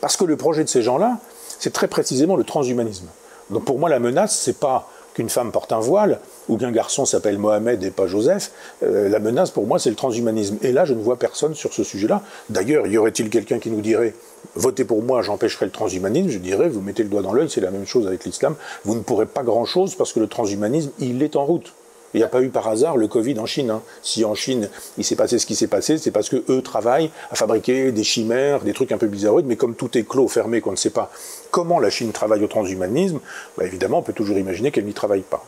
[0.00, 1.18] Parce que le projet de ces gens-là,
[1.58, 3.08] c'est très précisément le transhumanisme.
[3.50, 7.04] Donc pour moi, la menace, c'est pas qu'une femme porte un voile ou qu'un garçon
[7.04, 8.52] s'appelle Mohamed et pas Joseph.
[8.82, 10.56] Euh, la menace, pour moi, c'est le transhumanisme.
[10.62, 12.22] Et là, je ne vois personne sur ce sujet-là.
[12.48, 14.14] D'ailleurs, y aurait-il quelqu'un qui nous dirait
[14.54, 17.60] votez pour moi, j'empêcherai le transhumanisme Je dirais vous mettez le doigt dans l'œil, c'est
[17.60, 18.54] la même chose avec l'islam.
[18.84, 21.72] Vous ne pourrez pas grand-chose parce que le transhumanisme, il est en route.
[22.12, 23.70] Il n'y a pas eu par hasard le Covid en Chine.
[23.70, 23.82] Hein.
[24.02, 27.10] Si en Chine, il s'est passé ce qui s'est passé, c'est parce que eux travaillent
[27.30, 30.60] à fabriquer des chimères, des trucs un peu bizarroïdes, mais comme tout est clos, fermé,
[30.60, 31.12] qu'on ne sait pas
[31.50, 33.20] comment la Chine travaille au transhumanisme,
[33.56, 35.44] bah, évidemment, on peut toujours imaginer qu'elle n'y travaille pas.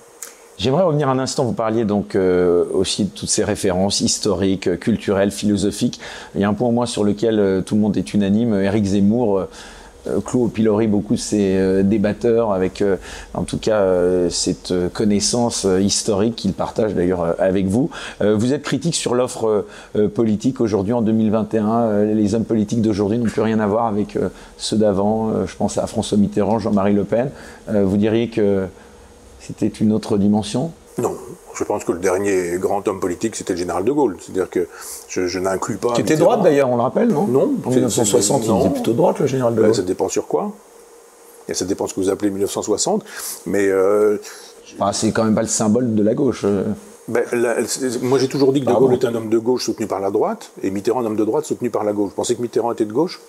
[0.59, 5.31] J'aimerais revenir un instant, vous parliez donc euh, aussi de toutes ces références historiques, culturelles,
[5.31, 5.99] philosophiques.
[6.35, 8.85] Il y a un point moins sur lequel euh, tout le monde est unanime, Éric
[8.85, 9.47] Zemmour
[10.07, 12.83] euh, clôt au pilori beaucoup de ces débatteurs avec
[13.35, 13.85] en tout cas
[14.31, 17.91] cette connaissance historique qu'il partage d'ailleurs avec vous.
[18.21, 19.67] vous êtes critique sur l'offre
[20.15, 22.05] politique aujourd'hui en 2021.
[22.05, 24.19] les hommes politiques d'aujourd'hui n'ont plus rien à voir avec
[24.57, 25.47] ceux d'avant.
[25.47, 27.31] je pense à François Mitterrand, Jean-Marie Le Pen.
[27.69, 28.67] vous diriez que
[29.41, 30.73] c'était une autre dimension?
[30.99, 31.17] Non,
[31.55, 34.17] je pense que le dernier grand homme politique, c'était le général de Gaulle.
[34.21, 34.69] C'est-à-dire que
[35.09, 35.93] je, n'inclus pas.
[35.93, 37.51] Qui était droite d'ailleurs, on le rappelle, non Non.
[37.65, 39.75] En 1960, il était plutôt droite, le général de ben, Gaulle.
[39.75, 40.53] ça dépend sur quoi
[41.49, 43.05] Et ça dépend ce que vous appelez 1960.
[43.47, 43.69] Mais.
[43.69, 44.19] Euh,
[44.93, 46.43] c'est quand même pas le symbole de la gauche.
[46.45, 46.65] Euh.
[47.09, 47.25] Ben,
[48.03, 50.11] moi, j'ai toujours dit que De Gaulle était un homme de gauche soutenu par la
[50.11, 52.11] droite, et Mitterrand un homme de droite soutenu par la gauche.
[52.11, 53.21] Vous pensez que Mitterrand était de gauche?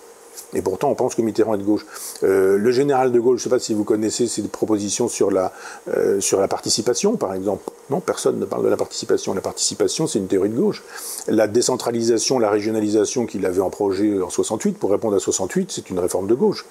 [0.54, 1.84] Et pourtant, on pense que Mitterrand est de gauche.
[2.22, 5.30] Euh, le général de Gaulle, je ne sais pas si vous connaissez ses propositions sur
[5.30, 5.52] la,
[5.88, 7.64] euh, sur la participation, par exemple.
[7.90, 9.34] Non, personne ne parle de la participation.
[9.34, 10.82] La participation, c'est une théorie de gauche.
[11.26, 15.90] La décentralisation, la régionalisation qu'il avait en projet en 68, pour répondre à 68, c'est
[15.90, 16.64] une réforme de gauche.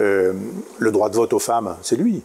[0.00, 0.32] Euh,
[0.78, 2.22] le droit de vote aux femmes, c'est lui.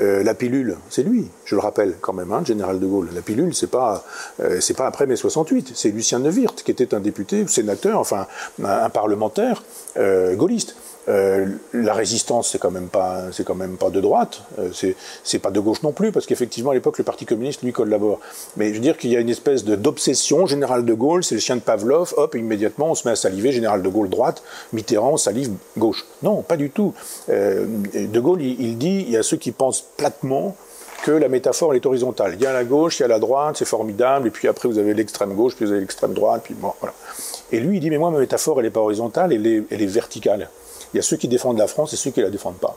[0.00, 3.08] Euh, la pilule, c'est lui, je le rappelle quand même, hein, général de Gaulle.
[3.14, 4.04] La pilule, c'est pas,
[4.40, 8.26] euh, pas après mai 68, c'est Lucien Neuwirth qui était un député, sénateur, enfin
[8.62, 9.62] un, parlementaire
[9.98, 10.74] euh, gaulliste.
[11.08, 14.70] Euh, la résistance, c'est quand même pas, c'est quand même pas de droite, euh,
[15.24, 18.20] c'est, pas de gauche non plus, parce qu'effectivement à l'époque le Parti communiste lui collabore.
[18.56, 20.46] Mais je veux dire qu'il y a une espèce d'obsession.
[20.46, 22.14] Général de Gaulle, c'est le chien de Pavlov.
[22.16, 23.52] Hop, immédiatement on se met à saliver.
[23.52, 26.04] Général de Gaulle droite, Mitterrand salive gauche.
[26.22, 26.94] Non, pas du tout.
[27.30, 30.54] Euh, de Gaulle, il, dit, il y a ceux qui pensent platement
[31.02, 32.34] que la métaphore elle est horizontale.
[32.34, 34.68] Il y a la gauche, il y a la droite, c'est formidable, et puis après
[34.68, 36.94] vous avez l'extrême gauche, puis vous avez l'extrême droite, puis bon, voilà.
[37.52, 40.50] Et lui, il dit, mais moi, ma métaphore, elle n'est pas horizontale, elle est verticale.
[40.92, 42.76] Il y a ceux qui défendent la France et ceux qui ne la défendent pas.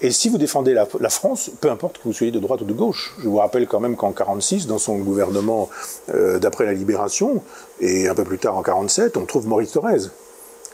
[0.00, 2.72] Et si vous défendez la, France, peu importe que vous soyez de droite ou de
[2.72, 5.68] gauche, je vous rappelle quand même qu'en 46, dans son gouvernement
[6.12, 7.42] euh, d'après la Libération,
[7.80, 10.08] et un peu plus tard en 47, on trouve Maurice Thorez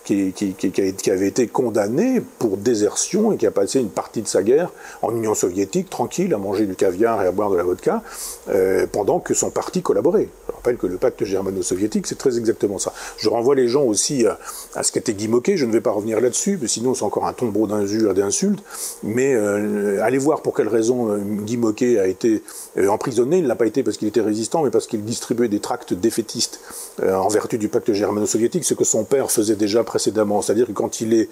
[0.08, 4.70] qui, avait été condamné pour désertion et qui a passé une partie de sa guerre
[5.02, 8.02] en Union soviétique, tranquille, à manger du caviar et à boire de la vodka,
[8.48, 10.28] euh, pendant que son parti collaborait.
[10.48, 12.92] Je rappelle que le pacte germano-soviétique, c'est très exactement ça.
[13.18, 14.26] Je renvoie les gens aussi
[14.74, 17.32] à, ce qu'était Guy Moquet, je ne vais pas revenir là-dessus, sinon c'est encore un
[17.32, 18.62] tombeau d'insultes,
[19.02, 22.42] mais euh, allez voir pour quelle raison euh, Guy Moquet a été
[22.88, 23.38] emprisonné.
[23.38, 26.60] Il n'a pas été parce qu'il était résistant, mais parce qu'il distribuait des tracts défaitistes
[27.02, 31.14] en vertu du pacte germano-soviétique, ce que son père faisait déjà C'est-à-dire que quand il
[31.14, 31.28] est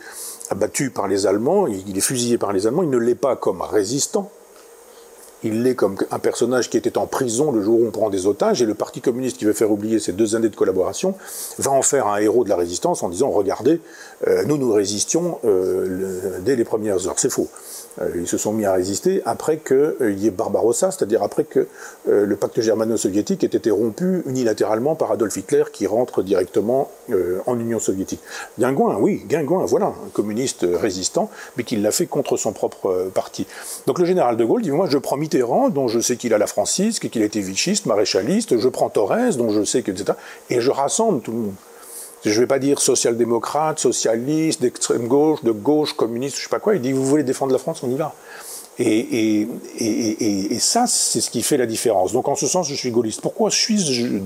[0.50, 3.62] abattu par les Allemands, il est fusillé par les Allemands, il ne l'est pas comme
[3.62, 4.31] résistant,
[5.42, 8.26] il l'est comme un personnage qui était en prison le jour où on prend des
[8.26, 11.14] otages, et le Parti communiste qui veut faire oublier ces deux années de collaboration
[11.59, 13.81] va en faire un héros de la résistance en disant, regardez,
[14.26, 17.18] euh, nous nous résistions euh, dès les premières heures.
[17.18, 17.48] C'est faux.
[18.01, 21.67] Euh, ils se sont mis à résister après qu'il y ait Barbarossa, c'est-à-dire après que
[22.07, 26.91] le pacte germano-soviétique ait été rompu unilatéralement par Adolf Hitler qui rentre directement
[27.47, 28.21] en Union soviétique.
[28.59, 33.47] Guingouin, oui, Guingouin, voilà, un communiste résistant, mais qui l'a fait contre son propre parti.
[33.87, 36.39] Donc le général de Gaulle dit, moi je prends Mitterrand, dont je sais qu'il a
[36.39, 40.13] la francisque, qu'il a été vichiste, maréchaliste, je prends Torres, dont je sais que, etc.,
[40.51, 41.55] et je rassemble tout le monde
[42.24, 46.50] je ne vais pas dire social-démocrate, socialiste, d'extrême gauche, de gauche, communiste, je ne sais
[46.50, 46.74] pas quoi.
[46.74, 48.14] Il dit, vous voulez défendre la France, on y va.
[48.79, 49.48] Et, et,
[49.79, 52.12] et, et ça, c'est ce qui fait la différence.
[52.12, 53.20] Donc en ce sens, je suis gaulliste.
[53.20, 54.18] Pourquoi suis-je,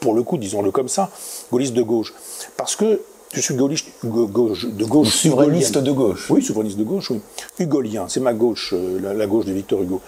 [0.00, 1.10] pour le coup, disons-le comme ça,
[1.50, 2.14] gaulliste de gauche?
[2.56, 3.00] Parce que
[3.32, 4.66] je suis gaulliste de gauche.
[5.10, 6.30] souverainiste de gauche.
[6.30, 7.20] Oui, souverainiste de gauche, oui.
[7.58, 10.00] Hugolien, c'est ma gauche, euh, la, gauche de Victor Hugo.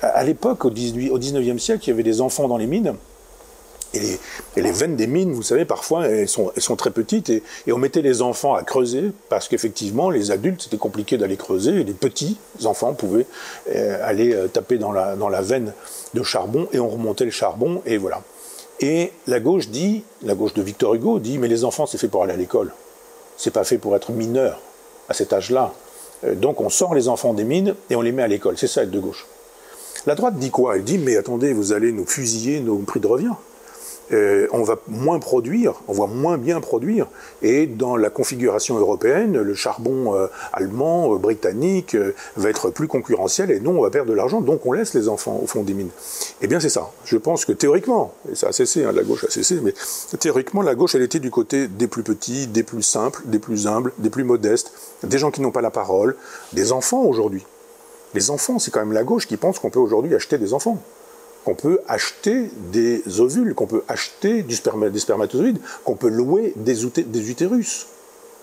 [0.00, 2.94] À l'époque, au, 18, au 19e siècle, il y avait des enfants dans les mines
[3.94, 4.18] et
[4.56, 8.22] les, veines des mines, vous savez, parfois, elles sont, très petites et, on mettait les
[8.22, 12.94] enfants à creuser parce qu'effectivement, les adultes, c'était compliqué d'aller creuser et les petits enfants
[12.94, 13.26] pouvaient
[13.74, 15.72] euh, aller euh, taper dans la, dans la veine
[16.14, 18.22] de charbon et on remontait le charbon et voilà.
[18.80, 22.08] Et la gauche dit, la gauche de Victor Hugo dit, mais les enfants, c'est fait
[22.08, 22.72] pour aller à l'école.
[23.36, 24.60] C'est pas fait pour être mineur
[25.08, 25.72] à cet âge-là.
[26.24, 28.56] Euh, donc on sort les enfants des mines et on les met à l'école.
[28.56, 29.26] C'est ça être de gauche.
[30.06, 30.76] La droite dit quoi?
[30.76, 33.34] Elle dit, mais attendez, vous allez nous fusiller nos prix de revient.
[34.12, 37.06] Euh, on va moins produire, on va moins bien produire.
[37.40, 41.96] Et dans la configuration européenne, le charbon euh, allemand, euh, britannique
[42.36, 45.08] va être plus concurrentiel et non, on va perdre de l'argent, donc on laisse les
[45.08, 45.90] enfants au fond des mines.
[46.42, 46.90] Eh bien, c'est ça.
[47.04, 49.74] Je pense que théoriquement, et ça a cessé, hein, la gauche a cessé, mais
[50.18, 53.66] théoriquement, la gauche, elle était du côté des plus petits, des plus simples, des plus
[53.66, 54.72] humbles, des plus modestes,
[55.04, 56.16] des gens qui n'ont pas la parole,
[56.52, 57.46] des enfants aujourd'hui.
[58.14, 60.78] Les enfants, c'est quand même la gauche qui pense qu'on peut aujourd'hui acheter des enfants
[61.44, 66.84] qu'on peut acheter des ovules, qu'on peut acheter du des spermatozoïdes, qu'on peut louer des,
[67.30, 67.86] utérus.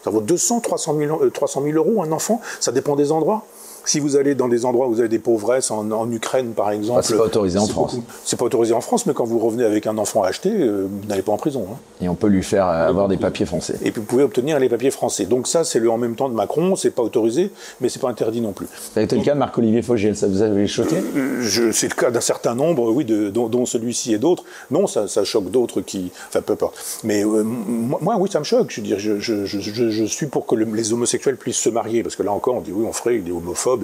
[0.03, 3.45] Ça vaut 200, 300 000, 300 000 euros un enfant, ça dépend des endroits.
[3.89, 7.02] Si vous allez dans des endroits où vous avez des pauvresses, en, Ukraine par exemple.
[7.02, 7.97] c'est pas autorisé en France.
[8.23, 11.08] C'est pas autorisé en France, mais quand vous revenez avec un enfant acheté, euh, vous
[11.08, 11.65] n'allez pas en prison.
[11.71, 11.78] Hein.
[11.99, 13.78] Et on peut lui faire avoir des papiers français.
[13.82, 15.25] Et puis vous pouvez obtenir les papiers français.
[15.25, 17.49] Donc ça, c'est le en même temps de Macron, c'est pas autorisé,
[17.82, 18.67] mais c'est pas interdit non plus.
[18.93, 20.97] Ça a été le cas de Marc-Olivier Fogiel, ça vous avait choqué?
[21.17, 24.43] Euh, C'est le cas d'un certain nombre, oui, de, dont, celui-ci et d'autres.
[24.69, 26.12] Non, ça, choque d'autres qui.
[26.28, 26.78] Enfin, peu importe.
[27.04, 28.69] Mais euh, moi, oui, ça me choque.
[28.69, 32.15] Je veux dire, je, je, je suis pour que les homosexuels puissent se marier, parce
[32.15, 33.78] que là encore, on dit oui, on ferait, il est homophobe,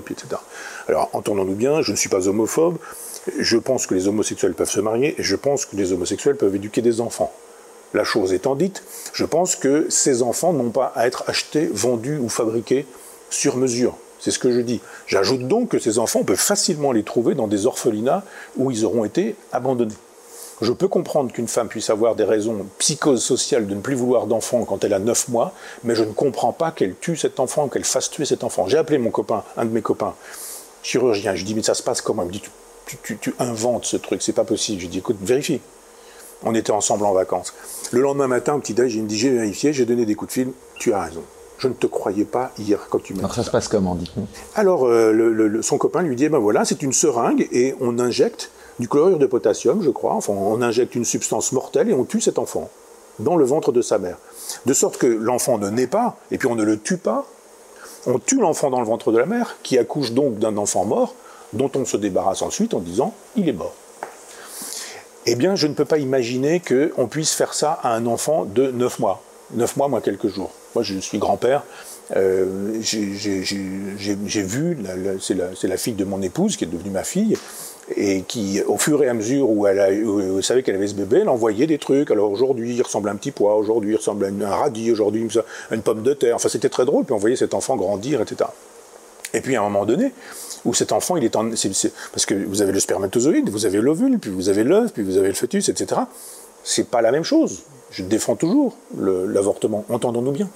[0.87, 2.77] Alors, entendons-nous bien, je ne suis pas homophobe,
[3.39, 6.55] je pense que les homosexuels peuvent se marier, et je pense que les homosexuels peuvent
[6.55, 7.33] éduquer des enfants.
[7.93, 12.17] La chose étant dite, je pense que ces enfants n'ont pas à être achetés, vendus
[12.17, 12.85] ou fabriqués
[13.29, 13.95] sur mesure.
[14.19, 14.81] C'est ce que je dis.
[15.07, 18.23] J'ajoute donc que ces enfants, peut facilement les trouver dans des orphelinats
[18.57, 19.93] où ils auront été abandonnés.
[20.61, 24.63] Je peux comprendre qu'une femme puisse avoir des raisons psychosociales de ne plus vouloir d'enfant
[24.63, 27.83] quand elle a 9 mois, mais je ne comprends pas qu'elle tue cet enfant, qu'elle
[27.83, 28.67] fasse tuer cet enfant.
[28.67, 30.15] J'ai appelé mon copain, un de mes copains,
[30.81, 32.23] chirurgien, je lui dis mais ça se passe comment?
[32.23, 32.43] Il me dit
[33.03, 34.79] tu, inventes ce truc, c'est pas possible.
[34.79, 35.59] Je lui dis écoute, vérifie.
[36.43, 37.53] On était ensemble en vacances.
[37.91, 40.33] Le lendemain matin, au petit-déj, il me dit j'ai vérifié, j'ai donné des coups de
[40.33, 41.23] fil, tu as raison.
[41.57, 44.27] Je ne te croyais pas hier quand tu m'as Alors ça, se passe comment, dites-nous
[44.55, 48.87] Alors, euh, son copain lui dit, ben voilà, c'est une seringue et on injecte du
[48.87, 50.19] chlorure de potassium, je crois.
[50.27, 52.69] On injecte une substance mortelle et on tue cet enfant
[53.19, 54.17] dans le ventre de sa mère.
[54.65, 57.25] De sorte que l'enfant ne naît pas, et puis on ne le tue pas.
[58.05, 61.15] On tue l'enfant dans le ventre de la mère, qui accouche donc d'un enfant mort,
[61.53, 63.73] dont on se débarrasse ensuite en disant il est mort.
[65.27, 68.69] Eh bien, je ne peux pas imaginer qu'on puisse faire ça à un enfant de
[68.69, 69.23] 9 mois.
[69.53, 70.51] 9 mois, moi, quelques jours.
[70.75, 71.63] Moi, je suis grand-père.
[72.15, 74.77] Euh, j'ai vu,
[75.19, 77.35] c'est la, fille de mon épouse qui est devenue ma fille,
[77.95, 81.19] et qui, au fur et à mesure où elle, a, savait qu'elle avait ce bébé,
[81.21, 82.09] elle envoyait des trucs.
[82.09, 85.27] Alors aujourd'hui, il ressemble à un petit pois, aujourd'hui, il ressemble à un radis, aujourd'hui,
[85.71, 86.35] une pomme de terre.
[86.35, 87.05] Enfin, c'était très drôle.
[87.05, 88.49] Puis on voyait cet enfant grandir, etc.
[89.33, 90.11] Et puis à un moment donné,
[90.63, 91.49] où cet enfant, il est en.
[91.49, 95.17] parce que vous avez le spermatozoïde, vous avez l'ovule, puis vous avez l'œuf, puis vous
[95.17, 96.01] avez le fœtus, etc.
[96.63, 97.63] C'est pas la même chose.
[97.91, 100.49] Je défends toujours l'avortement, entendons-nous bien.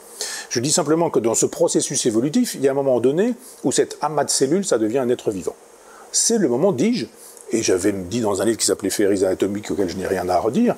[0.50, 3.72] Je dis simplement que dans ce processus évolutif, il y a un moment donné où
[3.72, 5.56] cet amas de cellules, ça devient un être vivant
[6.12, 7.06] c'est le moment, dis-je,
[7.52, 10.40] et j'avais dit dans un livre qui s'appelait Féeries anatomiques auquel je n'ai rien à
[10.40, 10.76] redire,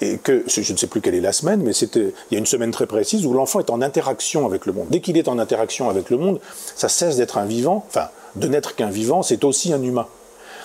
[0.00, 2.38] et que je ne sais plus quelle est la semaine, mais c'était il y a
[2.38, 4.86] une semaine très précise où l'enfant est en interaction avec le monde.
[4.90, 6.40] Dès qu'il est en interaction avec le monde,
[6.74, 10.08] ça cesse d'être un vivant, enfin de n'être qu'un vivant, c'est aussi un humain.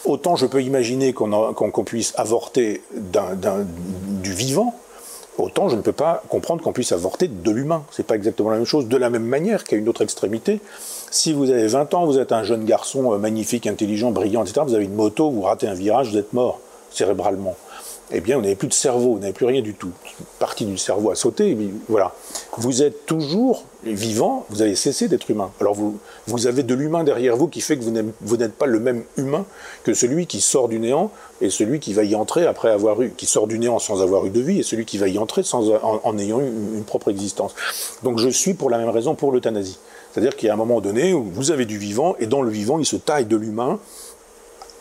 [0.05, 4.73] Autant je peux imaginer qu'on puisse avorter du vivant,
[5.37, 7.83] autant je ne peux pas comprendre qu'on puisse avorter de l'humain.
[7.91, 8.87] C'est pas exactement la même chose.
[8.87, 10.59] De la même manière qu'à une autre extrémité,
[11.11, 14.61] si vous avez 20 ans, vous êtes un jeune garçon euh, magnifique, intelligent, brillant, etc.,
[14.65, 16.59] vous avez une moto, vous ratez un virage, vous êtes mort
[16.91, 17.55] cérébralement.
[18.11, 19.91] Eh bien, vous n'avez plus de cerveau, vous n'avez plus rien du tout.
[20.19, 21.55] Une partie du cerveau a sauté,
[21.87, 22.15] voilà.
[22.57, 25.51] Vous êtes toujours vivant, vous avez cessé d'être humain.
[25.61, 28.79] Alors vous, vous avez de l'humain derrière vous qui fait que vous n'êtes pas le
[28.79, 29.45] même humain
[29.83, 33.11] que celui qui sort du néant et celui qui va y entrer après avoir eu,
[33.15, 35.43] qui sort du néant sans avoir eu de vie et celui qui va y entrer
[35.43, 37.53] sans, en, ayant eu une propre existence.
[38.01, 39.77] Donc je suis pour la même raison pour l'euthanasie.
[40.11, 42.49] C'est-à-dire qu'il y a un moment donné où vous avez du vivant, et dans le
[42.49, 43.79] vivant, il se taille de l'humain.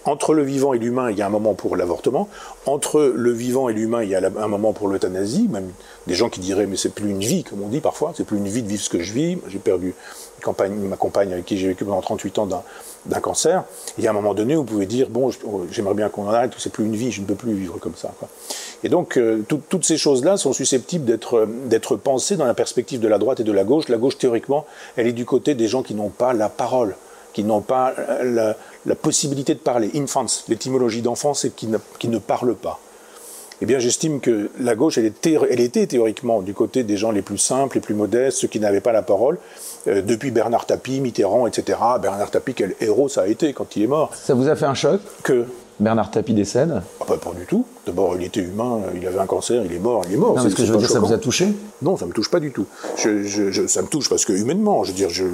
[0.04, 2.28] Entre le vivant et l'humain, il y a un moment pour l'avortement.
[2.64, 5.48] Entre le vivant et l'humain, il y a un moment pour l'euthanasie.
[5.50, 5.70] Même
[6.06, 8.38] des gens qui diraient, mais c'est plus une vie, comme on dit parfois, c'est plus
[8.38, 9.38] une vie de vivre ce que je vis.
[9.48, 9.94] J'ai perdu
[10.46, 12.48] ma compagne avec qui j'ai vécu pendant 38 ans
[13.06, 13.64] d'un cancer.
[13.96, 15.30] Il y a un moment donné vous pouvez dire, bon,
[15.70, 17.94] j'aimerais bien qu'on en arrête, c'est plus une vie, je ne peux plus vivre comme
[17.96, 18.12] ça.
[18.84, 23.18] Et donc, euh, toutes ces choses-là sont susceptibles d'être pensées dans la perspective de la
[23.18, 23.88] droite et de la gauche.
[23.88, 26.94] La gauche, théoriquement, elle est du côté des gens qui n'ont pas la parole,
[27.32, 28.54] qui n'ont pas la,
[29.02, 29.90] possibilité de parler.
[29.94, 32.80] Infants, l'étymologie d'enfant, c'est qui qui ne parlent pas.
[33.60, 35.12] Eh bien, j'estime que la gauche, elle,
[35.50, 38.60] elle, était théoriquement du côté des gens les plus simples, les plus modestes, ceux qui
[38.60, 39.38] n'avaient pas la parole.
[39.88, 41.78] Euh, depuis Bernard Tapie, Mitterrand, etc.
[42.00, 44.14] Bernard Tapie, quel héros ça a été quand il est mort?
[44.14, 45.00] Ça vous a fait un choc?
[45.22, 45.46] Que
[45.80, 47.64] Bernard Tapie décède ah, Pas du tout.
[47.86, 50.36] D'abord, il était humain, il avait un cancer, il est mort, il est mort.
[50.36, 51.48] Non, mais ce que je veux dire, ça vous a touché?
[51.82, 52.66] Non, ça me touche pas du tout.
[52.96, 55.24] Je, ça me touche parce que humainement, je veux dire, je.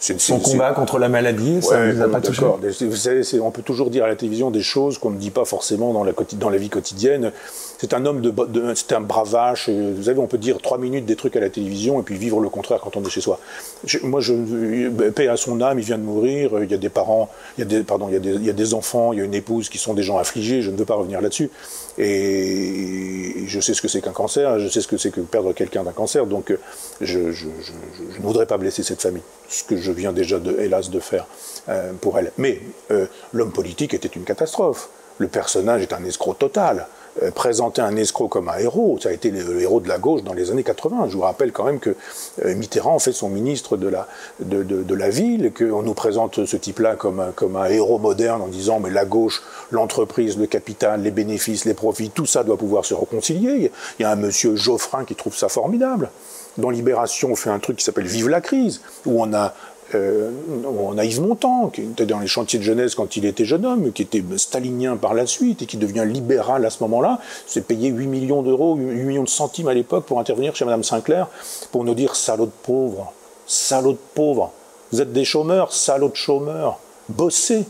[0.00, 2.44] Son combat contre la maladie, ça ne vous a pas touché?
[2.86, 5.44] Vous savez, on peut toujours dire à la télévision des choses qu'on ne dit pas
[5.44, 7.32] forcément dans la, dans la vie quotidienne.
[7.80, 9.70] C'est un homme de, c'est un bravache.
[9.70, 12.38] Vous savez, on peut dire trois minutes des trucs à la télévision et puis vivre
[12.38, 13.40] le contraire quand on est chez soi.
[14.02, 16.62] moi, je paix à son âme, il vient de mourir.
[16.62, 18.44] Il y a des parents, il y a des, pardon, il y a des, il
[18.44, 20.60] y a des enfants, il y a une épouse qui sont des gens affligés.
[20.60, 21.48] Je ne veux pas revenir là-dessus.
[21.96, 24.58] Et je sais ce que c'est qu'un cancer.
[24.58, 26.26] Je sais ce que c'est que perdre quelqu'un d'un cancer.
[26.26, 26.54] Donc,
[27.00, 29.22] je, ne voudrais pas blesser cette famille.
[29.48, 31.26] Ce que je viens déjà, de, hélas, de faire
[31.70, 32.30] euh, pour elle.
[32.36, 34.90] Mais euh, l'homme politique était une catastrophe.
[35.16, 36.86] Le personnage est un escroc total.
[37.22, 38.98] Euh, présenter un escroc comme un héros.
[39.00, 41.08] Ça a été le, héros de la gauche dans les années 80.
[41.08, 41.94] Je vous rappelle quand même que
[42.44, 44.08] euh, Mitterrand fait son ministre de la,
[44.40, 48.48] de, de, la ville, qu'on nous présente ce type-là comme, comme un héros moderne en
[48.48, 52.84] disant mais la gauche, l'entreprise, le capital, les bénéfices, les profits, tout ça doit pouvoir
[52.84, 53.70] se réconcilier.
[53.98, 56.10] Il y a un monsieur Geoffrin qui trouve ça formidable.
[56.58, 59.54] Dans Libération, on fait un truc qui s'appelle Vive la crise, où on a
[59.94, 60.30] euh,
[60.64, 63.64] on a Yves Montand, qui était dans les chantiers de jeunesse quand il était jeune
[63.64, 67.18] homme, qui était stalinien par la suite et qui devient libéral à ce moment-là.
[67.46, 70.84] C'est payé 8 millions d'euros, 8 millions de centimes à l'époque pour intervenir chez Madame
[70.84, 71.28] Sinclair
[71.72, 73.12] pour nous dire salaud de pauvre,
[73.46, 74.52] salaud de pauvre.
[74.92, 76.78] Vous êtes des chômeurs, salaud de chômeurs.
[77.08, 77.64] Bossez,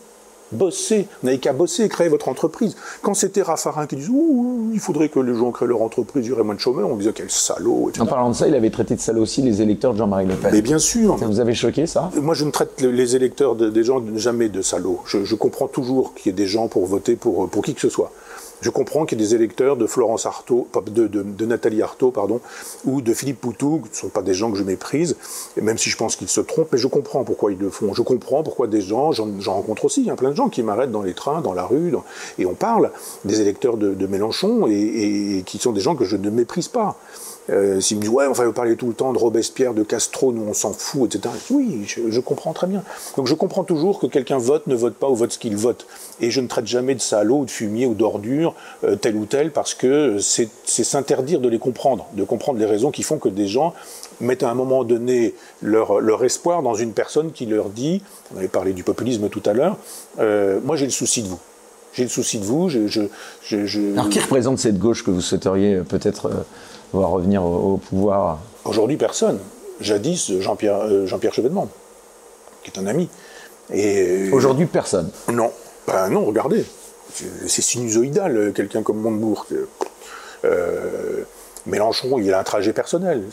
[0.52, 1.06] bossez.
[1.22, 2.76] Vous n'avez qu'à bosser et créer votre entreprise.
[3.02, 6.30] Quand c'était Raffarin qui disait Ouh, il faudrait que les gens créent leur entreprise, il
[6.30, 7.90] y aurait moins de chômeurs, on disait quel salaud.
[7.98, 10.34] En parlant de ça, il avait traité de salaud aussi les électeurs de Jean-Marie Le
[10.34, 10.50] Pen.
[10.52, 11.18] Mais bien sûr.
[11.18, 12.10] Ça vous avait choqué ça?
[12.20, 15.00] Moi, je ne traite les électeurs des gens jamais de salauds.
[15.06, 17.80] Je, je comprends toujours qu'il y ait des gens pour voter pour, pour qui que
[17.80, 18.12] ce soit.
[18.60, 22.40] Je comprends qu'il y ait des électeurs de Florence Artaud, de, Nathalie Artaud, pardon,
[22.84, 25.16] ou de Philippe Poutou, qui ne sont pas des gens que je méprise,
[25.60, 27.94] même si je pense qu'ils se trompent, mais je comprends pourquoi ils le font.
[27.94, 30.62] Je comprends pourquoi des gens, j'en rencontre aussi, il y a plein de gens qui
[30.62, 31.94] m'arrêtent dans les trains, dans la rue,
[32.38, 32.92] et on parle
[33.24, 36.96] des électeurs de, Mélenchon, et, qui sont des gens que je ne méprise pas.
[37.50, 40.32] Euh, S'ils me disent, ouais, enfin, vous parlez tout le temps de Robespierre, de Castro,
[40.32, 41.34] nous on s'en fout, etc.
[41.50, 42.82] Oui, je, comprends très bien.
[43.16, 45.86] Donc je comprends toujours que quelqu'un vote, ne vote pas ou vote ce qu'il vote.
[46.20, 49.24] Et je ne traite jamais de salaud, ou de fumier ou d'ordure, euh, tel ou
[49.24, 53.28] tel, parce que c'est s'interdire de les comprendre, de comprendre les raisons qui font que
[53.28, 53.74] des gens
[54.20, 58.02] mettent à un moment donné leur, espoir dans une personne qui leur dit,
[58.34, 59.76] on avait parlé du populisme tout à l'heure,
[60.18, 61.38] euh, moi j'ai le souci de vous.
[61.92, 62.68] J'ai le souci de vous.
[62.68, 63.08] Je,
[63.94, 66.30] Alors qui représente cette gauche que vous souhaiteriez euh, peut-être
[66.94, 69.38] euh, voir revenir au, au pouvoir Aujourd'hui, personne.
[69.80, 71.68] Jadis, Jean-Pierre euh, Jean Chevènement,
[72.62, 73.08] qui est un ami.
[73.72, 75.10] Et Aujourd'hui, personne.
[75.32, 75.50] Non.
[75.86, 76.64] Ben non, regardez.
[77.46, 79.46] C'est sinusoïdal, quelqu'un comme Montebourg.
[80.44, 81.24] Euh,
[81.66, 83.24] Mélenchon, il a un trajet personnel.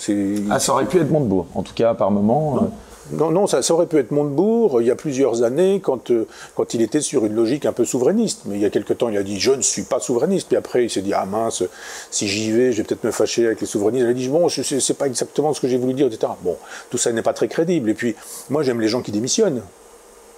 [0.49, 2.69] Ah, ça aurait pu être Montebourg, en tout cas par moment.
[3.11, 3.31] Non.
[3.31, 6.81] Non, ça, aurait pu être Montebourg il y a plusieurs années quand, euh, quand il
[6.81, 8.41] était sur une logique un peu souverainiste.
[8.45, 10.47] Mais il y a quelque temps, il a dit Je ne suis pas souverainiste.
[10.47, 11.63] Puis après, il s'est dit Ah mince,
[12.11, 14.05] si j'y vais, je vais peut-être me fâcher avec les souverainistes.
[14.05, 16.31] Il a dit Bon, c'est pas exactement ce que j'ai voulu dire, etc.
[16.43, 16.57] Bon,
[16.89, 17.89] tout ça n'est pas très crédible.
[17.89, 18.15] Et puis,
[18.49, 19.61] moi, j'aime les gens qui démissionnent.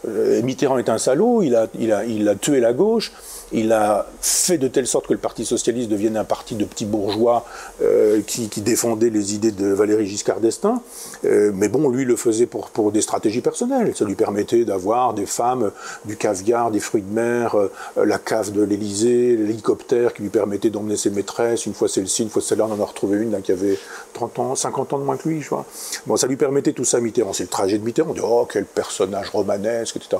[0.07, 3.11] Euh, Mitterrand est un salaud, il a, il, a, il a tué la gauche,
[3.51, 6.85] il a fait de telle sorte que le Parti socialiste devienne un parti de petits
[6.85, 7.45] bourgeois
[7.81, 10.81] euh, qui, défendait les idées de Valéry Giscard d'Estaing.
[11.25, 13.93] Euh, mais bon, lui le faisait pour, des stratégies personnelles.
[13.95, 15.71] Ça lui permettait d'avoir des femmes,
[16.05, 17.71] du caviar, des fruits de mer, euh,
[18.03, 21.65] la cave de l'Élysée, l'hélicoptère qui lui permettait d'emmener ses maîtresses.
[21.65, 23.77] Une fois celle-ci, une fois celle-là, on en a retrouvé une qui avait
[24.13, 25.65] 30 ans, 50 ans de moins que lui, je crois.
[26.05, 27.33] Bon, ça lui permettait tout ça, Mitterrand.
[27.33, 28.11] C'est le trajet de Mitterrand.
[28.11, 30.17] On dit, oh, quel personnage romanesque, etc.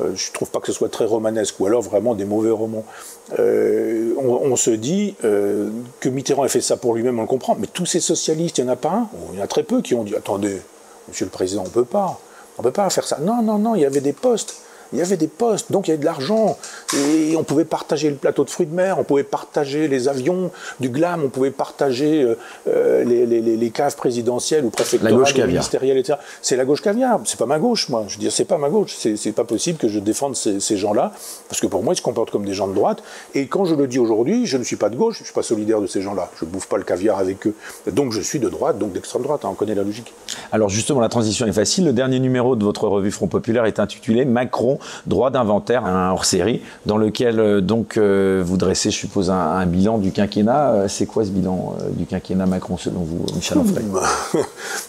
[0.00, 2.84] Euh, je trouve pas que ce soit très romanesque, ou alors vraiment des mauvais romans.
[3.38, 7.56] Euh, on, se dit euh, que Mitterrand ait fait ça pour lui-même, on le comprend,
[7.58, 9.62] mais tous ces socialistes, il n'y en a pas un, il y en a très
[9.62, 10.60] peu qui ont dit attendez,
[11.08, 12.18] monsieur le président, on peut pas,
[12.58, 13.18] on peut pas faire ça.
[13.20, 15.90] Non, non, non, il y avait des postes il y avait des postes, donc il
[15.90, 16.56] y avait de l'argent,
[16.94, 20.50] et on pouvait partager le plateau de fruits de mer, on pouvait partager les avions
[20.80, 22.26] du glam, on pouvait partager
[22.68, 26.18] euh, les, les, les, caves présidentielles ou préfectorales, ministérielles, etc.
[26.42, 28.04] C'est la gauche caviar, c'est pas ma gauche, moi.
[28.08, 30.76] Je veux dire, c'est pas ma gauche, c'est pas possible que je défende ces, ces
[30.76, 31.12] gens-là,
[31.48, 33.02] parce que pour moi, ils se comportent comme des gens de droite,
[33.34, 35.42] et quand je le dis aujourd'hui, je ne suis pas de gauche, je suis pas
[35.42, 37.54] solidaire de ces gens-là, je bouffe pas le caviar avec eux,
[37.90, 40.12] donc je suis de droite, donc d'extrême droite, hein, on connaît la logique.
[40.52, 43.78] Alors justement, la transition est facile, le dernier numéro de votre revue Front Populaire est
[43.78, 49.30] intitulé Macron droit d'inventaire, un hors-série, dans lequel euh, donc euh, vous dressez, je suppose,
[49.30, 50.70] un, bilan du quinquennat.
[50.72, 53.84] Euh, c'est quoi ce bilan du quinquennat Macron selon vous, Michel Onfray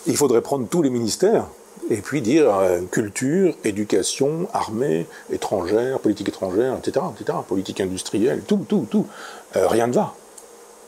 [0.07, 1.45] Il faudrait prendre tous les ministères
[1.89, 2.51] et puis dire
[2.91, 9.07] culture, éducation, armée, étrangère, politique étrangère, etc., etc., politique industrielle, tout, tout, tout.
[9.55, 10.13] rien ne va.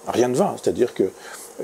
[0.08, 0.56] Rien ne va.
[0.62, 1.10] C'est-à-dire que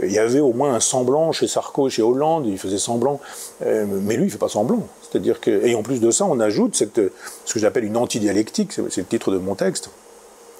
[0.03, 3.19] il y avait au moins un semblant chez Sarko chez Hollande, il faisait semblant,
[3.61, 4.87] mais lui il fait pas semblant.
[5.09, 6.99] C'est-à-dire que, et en plus de ça, on ajoute cette,
[7.45, 9.89] ce que j'appelle une antidialectique, c'est le titre de mon texte,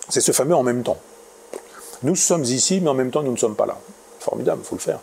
[0.10, 0.98] c'est ce fameux en même temps.
[2.04, 3.78] Nous sommes ici, mais en même temps nous ne sommes pas là.
[4.20, 5.00] Formidable, il faut le faire.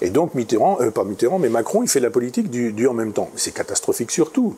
[0.00, 3.12] Et donc Mitterrand, euh, pas Mitterrand, mais Macron, il fait la politique du, en même
[3.12, 3.30] temps.
[3.34, 4.54] C'est catastrophique surtout.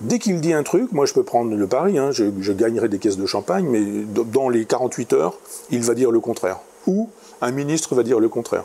[0.00, 2.98] Dès qu'il dit un truc, moi je peux prendre le pari, hein, je, gagnerai des
[2.98, 3.80] caisses de champagne, mais
[4.24, 5.38] dans les 48 heures,
[5.70, 6.58] il va dire le contraire.
[6.86, 7.08] Ou
[7.40, 8.64] un ministre va dire le contraire.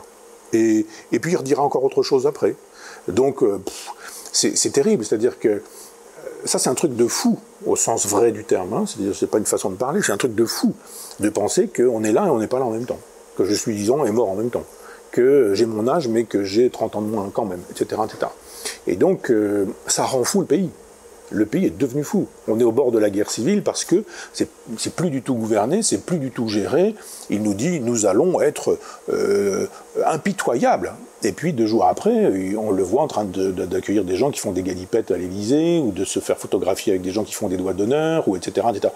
[0.52, 2.56] Et, et puis il redira encore autre chose après.
[3.08, 3.60] Donc euh,
[4.36, 5.62] c'est terrible, c'est-à-dire que
[6.44, 8.72] ça c'est un truc de fou au sens vrai du terme.
[8.74, 8.84] Hein.
[8.86, 10.74] C'est-à-dire c'est pas une façon de parler, c'est un truc de fou
[11.20, 13.00] de penser qu'on est là et on n'est pas là en même temps,
[13.36, 14.64] que je suis disons et mort en même temps,
[15.10, 18.30] que j'ai mon âge mais que j'ai 30 ans de moins quand même, etc., etc.
[18.86, 20.70] Et donc euh, ça rend fou le pays.
[21.30, 22.26] le pays est devenu fou.
[22.46, 25.82] On est au bord de la guerre civile parce que c'est plus du tout gouverné,
[25.82, 26.94] c'est plus du tout géré.
[27.30, 29.66] Il nous dit nous allons être euh,
[30.04, 30.92] impitoyables.
[31.22, 34.52] Et puis deux jours après, on le voit en train d'accueillir des gens qui font
[34.52, 37.56] des galipettes à l'Élysée ou de se faire photographier avec des gens qui font des
[37.56, 38.66] doigts d'honneur ou etc.
[38.70, 38.92] etc.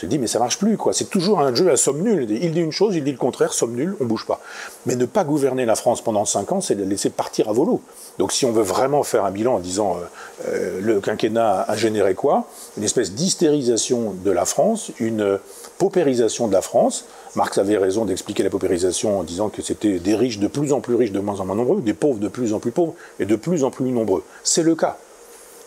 [0.00, 0.94] Je dis, mais ça marche plus, quoi.
[0.94, 2.26] C'est toujours un jeu à somme nulle.
[2.30, 4.40] Il dit une chose, il dit le contraire, somme nulle, on bouge pas.
[4.86, 7.82] Mais ne pas gouverner la France pendant cinq ans, c'est la laisser partir à volo.
[8.18, 11.76] Donc si on veut vraiment faire un bilan en disant euh, euh, le quinquennat a
[11.76, 12.46] généré quoi?
[12.78, 15.38] Une espèce d'hystérisation de la France, une
[15.76, 17.04] paupérisation de la France.
[17.36, 20.80] Marx avait raison d'expliquer la paupérisation en disant que c'était des riches de plus en
[20.80, 23.24] plus riches, de moins en moins nombreux, des pauvres de plus en plus pauvres et
[23.24, 24.24] de plus en plus nombreux.
[24.42, 24.98] C'est le cas.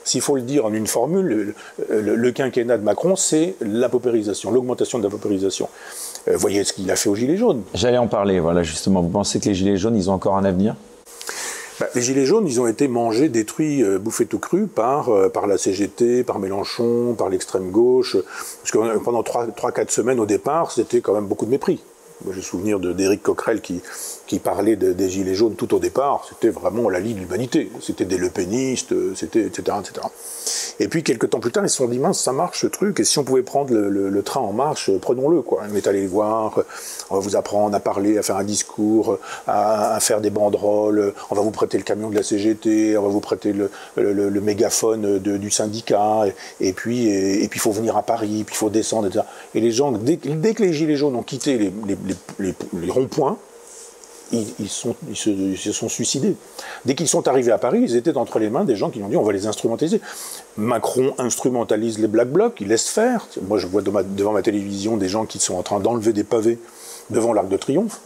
[0.04, 1.56] S'il faut le dire en une formule,
[1.90, 5.70] le, quinquennat de Macron, c'est la paupérisation, l'augmentation de la paupérisation.
[6.28, 7.64] Euh, voyez ce qu'il a fait aux Gilets jaunes.
[7.74, 9.02] J'allais en parler, voilà, justement.
[9.02, 10.76] Vous pensez que les Gilets jaunes, ils ont encore un avenir?
[11.84, 15.30] Bah, les Gilets jaunes, ils ont été mangés, détruits, euh, bouffés tout cru par, euh,
[15.30, 18.16] par la CGT, par Mélenchon, par l'extrême gauche.
[18.62, 21.84] Parce que pendant 3-4 semaines au départ, c'était quand même beaucoup de mépris.
[22.32, 23.82] J'ai souvenir d'Éric Coquerel qui,
[24.34, 26.26] qui parlait des Gilets jaunes tout au départ.
[26.28, 27.72] C'était vraiment la Ligue de l'humanité.
[27.82, 30.08] C'était des lepénistes, c'était, etc., etc.
[30.80, 33.00] Et puis, quelques temps plus tard, ils se sont dit, mince, ça marche ce truc,
[33.00, 35.64] et si on pouvait prendre le, train en marche, prenons-le, quoi.
[35.72, 36.64] On est allé voir,
[37.12, 41.36] on va vous apprendre à parler, à faire un discours, à, faire des banderoles, on
[41.36, 45.52] va vous prêter le camion de la CGT, on va vous prêter le, mégaphone du
[45.52, 46.24] syndicat,
[46.60, 49.26] et, puis, et, puis il faut venir à Paris, puis il faut descendre, etc.
[49.54, 51.72] Et les gens, dès, que les Gilets jaunes ont quitté les,
[52.40, 53.38] les, les ronds-points,
[54.32, 56.36] ils, se, sont, suicidés.
[56.86, 59.08] Dès qu'ils sont arrivés à Paris, ils étaient entre les mains des gens qui ont
[59.08, 60.02] dit on va les instrumentaliser.
[60.58, 63.28] Macron instrumentalise les Black Blocs, il laisse faire.
[63.48, 66.58] Moi, je vois devant ma télévision des gens qui sont en train d'enlever des pavés
[67.10, 68.00] devant l'Arc de Triomphe.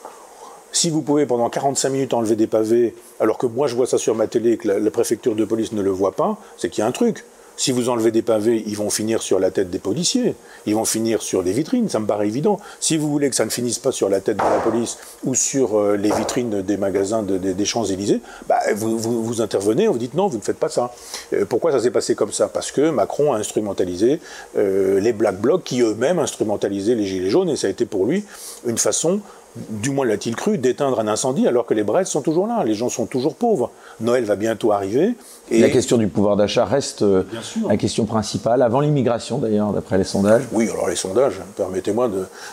[0.72, 3.98] Si vous pouvez pendant 45 minutes enlever des pavés, alors que moi je vois ça
[3.98, 6.82] sur ma télé et que la préfecture de police ne le voit pas, c'est qu'il
[6.82, 7.24] y a un truc.
[7.58, 10.36] Si vous enlevez des pavés, ils vont finir sur la tête des policiers,
[10.68, 12.60] ils vont finir sur les vitrines, ça me paraît évident.
[12.80, 15.34] Si vous voulez que ça ne finisse pas sur la tête de la police ou
[15.34, 20.28] sur euh, les vitrines des magasins des Champs-Élysées, bah, vous, vous, intervenez, vous dites non,
[20.28, 20.94] vous ne faites pas ça.
[21.34, 22.48] Euh, pourquoi ça s'est passé comme ça?
[22.48, 24.20] Parce que Macron a instrumentalisé
[24.56, 28.06] euh, les Black Blocs qui eux-mêmes instrumentalisaient les Gilets jaunes et ça a été pour
[28.06, 28.24] lui
[28.68, 29.20] une façon
[29.70, 32.74] du moins l'a-t-il cru, d'éteindre un incendie alors que les braises sont toujours là, les
[32.74, 33.72] gens sont toujours pauvres.
[34.00, 35.16] Noël va bientôt arriver.
[35.50, 37.24] Et la question du pouvoir d'achat reste euh,
[37.68, 40.44] la question principale, avant l'immigration d'ailleurs, d'après les sondages.
[40.52, 42.10] Oui, alors les sondages, permettez-moi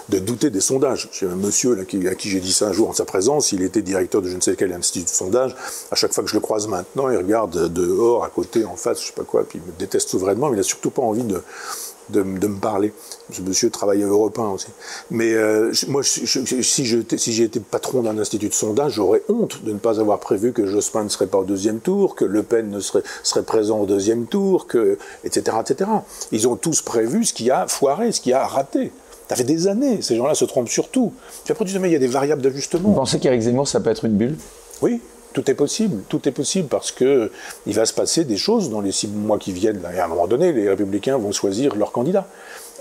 [0.09, 1.09] de, douter des sondages.
[1.12, 3.82] J'ai un monsieur à qui j'ai dit ça un jour en sa présence, il était
[3.82, 5.55] directeur de je ne sais quel institut de sondage.
[5.90, 8.99] À chaque fois que je le croise maintenant, il regarde dehors, à côté, en face,
[8.99, 11.03] je ne sais pas quoi, puis il me déteste souverainement, mais il n'a surtout pas
[11.03, 11.42] envie de,
[12.11, 12.93] de, me parler.
[13.31, 14.69] Ce monsieur travaille à Europe aussi.
[15.11, 19.79] Mais euh, moi, si j'étais si patron d'un institut de sondage, j'aurais honte de ne
[19.79, 22.81] pas avoir prévu que Jospin ne serait pas au deuxième tour, que Le Pen ne
[22.81, 25.91] serait, serait présent au deuxième tour, que, etc., etc.
[26.33, 28.93] Ils ont tous prévu ce qui a foiré, ce qui a raté.
[29.29, 31.13] Ça fait des années, ces gens-là se trompent sur tout.
[31.45, 32.91] Puis après, tu dis, mais il y a des variables d'ajustement.
[32.91, 34.37] Vous pensez qu'Éric Zemmour, ça peut être une bulle?
[34.83, 35.01] Oui,
[35.35, 37.30] tout est possible, tout est possible parce que
[37.66, 39.82] il va se passer des choses dans les six mois qui viennent.
[39.95, 42.26] Et à un moment donné, les Républicains vont choisir leur candidat.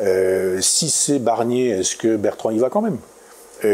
[0.02, 2.98] Euh, si c'est Barnier, est-ce que Bertrand y va quand même?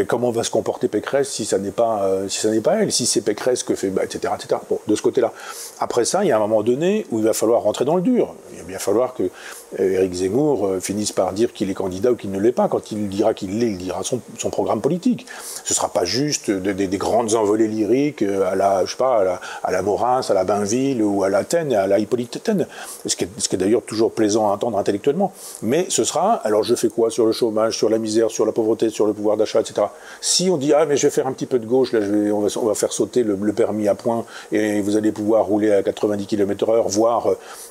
[0.08, 2.92] Comment va se comporter Pécresse si ça n'est pas, euh, si ça n'est pas elle,
[2.92, 4.62] si c'est Pécresse que fait, bah, etc., etc.
[4.70, 5.34] Bon, de ce côté-là.
[5.80, 8.04] Après ça, il y a un moment donné où il va falloir rentrer dans le
[8.04, 8.36] dur.
[8.52, 12.12] Il va bien falloir que euh, Éric Zemmour euh, finisse par dire qu'il est candidat
[12.12, 12.68] ou qu'il ne l'est pas.
[12.68, 15.26] Quand il dira qu'il l'est, il dira son, programme politique.
[15.64, 19.24] Ce sera pas juste des, des grandes envolées lyriques à la, je sais pas, à
[19.24, 22.68] la, à la à la Bainville ou à l'Athènes, à la Hippolyte Athènes.
[23.06, 25.34] Ce qui est, d'ailleurs toujours plaisant à entendre intellectuellement.
[25.62, 28.52] Mais ce sera, alors je fais quoi sur le chômage, sur la misère, sur la
[28.52, 29.88] pauvreté, sur le pouvoir d'achat, etc.
[30.22, 32.00] Si on dit ah mais je vais faire un petit peu de gauche, là
[32.34, 36.26] on, va, faire sauter le, permis à point et vous allez pouvoir rouler à 90
[36.26, 37.28] km/h, voire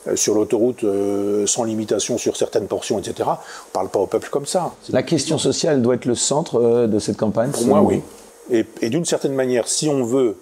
[0.06, 3.28] euh, sur l'autoroute euh, sans limitation sur certaines portions, etc.
[3.28, 4.74] On parle pas au peuple comme ça.
[4.90, 7.50] La question sociale doit être le centre euh, de cette campagne.
[7.50, 8.02] Pour moi, oui.
[8.50, 10.36] Et, et d'une certaine manière, si on veut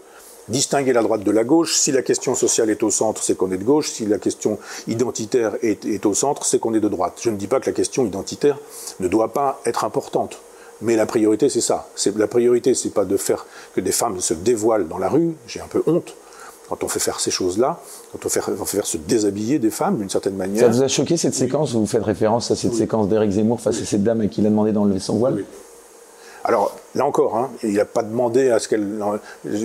[0.48, 1.74] distinguer la droite de la gauche.
[1.74, 3.90] Si la question sociale est au centre, c'est qu'on est de gauche.
[3.90, 7.18] Si la question identitaire est, est au centre, c'est qu'on est de droite.
[7.20, 8.56] Je ne dis pas que la question identitaire
[9.00, 10.38] ne doit pas être importante.
[10.82, 11.88] Mais la priorité, c'est ça.
[12.14, 13.44] La priorité, c'est pas de faire
[13.74, 15.34] que des femmes se dévoilent dans la rue.
[15.48, 16.14] J'ai un peu honte
[16.68, 17.80] quand on fait faire ces choses-là,
[18.12, 20.62] quand on fait, faire se déshabiller des femmes d'une certaine manière.
[20.62, 23.60] Ça vous a choqué cette séquence où vous faites référence à cette séquence d'Éric Zemmour
[23.60, 25.44] face à cette dame à qui il a demandé d'enlever son voile?
[26.44, 28.88] Alors, Là encore, hein, il n'a pas demandé à ce qu'elle.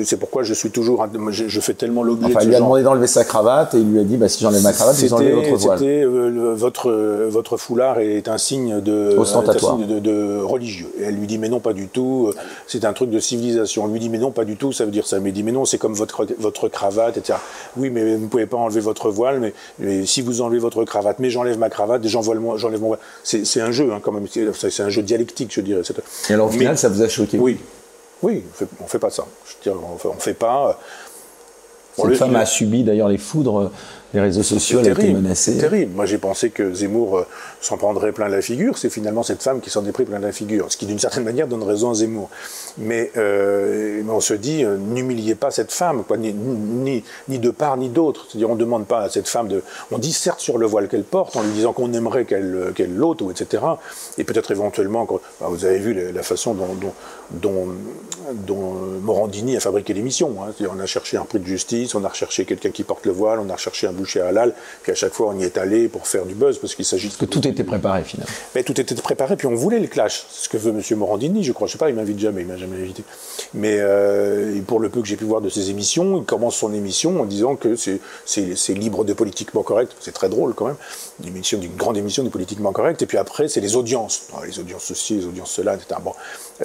[0.04, 1.08] C'est pourquoi je suis toujours.
[1.30, 2.26] Je, fais tellement l'objet.
[2.26, 4.44] Enfin, il lui a demandé d'enlever sa cravate et il lui a dit bah, si
[4.44, 5.80] j'enlève ma cravate, vous enlevez votre voile.
[5.80, 6.92] C'était euh, votre,
[7.30, 9.76] votre foulard est un signe, de, Ostentatoire.
[9.76, 10.92] Un signe de, de, religieux.
[11.00, 12.34] Et elle lui dit mais non, pas du tout.
[12.68, 13.86] C'est un truc de civilisation.
[13.86, 14.74] On lui dit mais non, pas du tout.
[14.74, 15.22] Ça veut dire ça.
[15.22, 17.40] Mais il dit mais non, c'est comme votre, votre cravate, etc.
[17.78, 19.40] Oui, mais vous ne pouvez pas enlever votre voile.
[19.40, 23.00] Mais, mais si vous enlevez votre cravate, mais j'enlève ma cravate, j'enlève mon voile.
[23.24, 24.26] C'est un jeu hein, quand même.
[24.28, 25.82] C'est un jeu dialectique, je dirais.
[26.30, 27.60] Et alors au final, ça vous a choqué Oui.
[28.24, 28.44] Oui,
[28.80, 29.26] on ne fait pas ça.
[29.46, 30.80] Je veux dire, on ne fait pas.
[31.98, 33.72] Cette femme a subi d'ailleurs les foudres
[34.14, 35.54] les réseaux sociaux, elle a été menacée.
[35.54, 35.94] C'est terrible.
[35.96, 37.28] Moi, j'ai pensé que Zemmour euh,
[37.62, 38.78] s'en prendrait plein la figure.
[38.78, 41.24] C'est finalement cette femme qui s'en est pris plein la figure, ce qui, d'une certaine
[41.24, 42.30] manière, donne raison à Zemmour.
[42.78, 47.50] Mais, euh, on se dit, euh, n'humiliez pas cette femme, quoi, ni, ni, ni, de
[47.52, 48.26] part ni d'autre.
[48.28, 49.64] C'est-à-dire, on ne demande pas à cette femme de.
[49.92, 52.94] On dit certes sur le voile qu'elle porte, en lui disant qu'on aimerait qu'elle qu'elle
[52.94, 53.64] l'ôte, ou etc.
[54.18, 55.08] Et peut-être éventuellement,
[55.40, 56.94] bah, vous avez vu la, façon dont, dont,
[57.32, 57.68] dont,
[58.34, 60.36] dont, Morandini a fabriqué l'émission.
[60.44, 60.54] Hein.
[60.70, 63.40] On a cherché un prix de justice, on a recherché quelqu'un qui porte le voile,
[63.40, 66.08] on a recherché un boucher halal, puis à chaque fois on y est allé pour
[66.08, 68.32] faire du buzz, parce qu'il s'agit Parce que tout était préparé finalement.
[68.56, 70.26] Mais tout était préparé, puis on voulait le clash.
[70.30, 70.98] C'est ce que veut M.
[70.98, 71.68] Morandini, je crois.
[71.68, 73.04] Je sais pas, il m'invite jamais, il m'a jamais invité.
[73.54, 76.74] Mais euh, pour le peu que j'ai pu voir de ses émissions, il commence son
[76.74, 79.94] émission en disant que c'est libre de politiquement correct.
[80.00, 80.78] C'est très drôle quand même.
[81.22, 83.02] Une émission, d'une grande émission de politiquement correct.
[83.02, 84.24] Et puis après, c'est les audiences.
[84.34, 86.00] Ah, les audiences ceci, les audiences cela, etc.
[86.04, 86.14] Bon,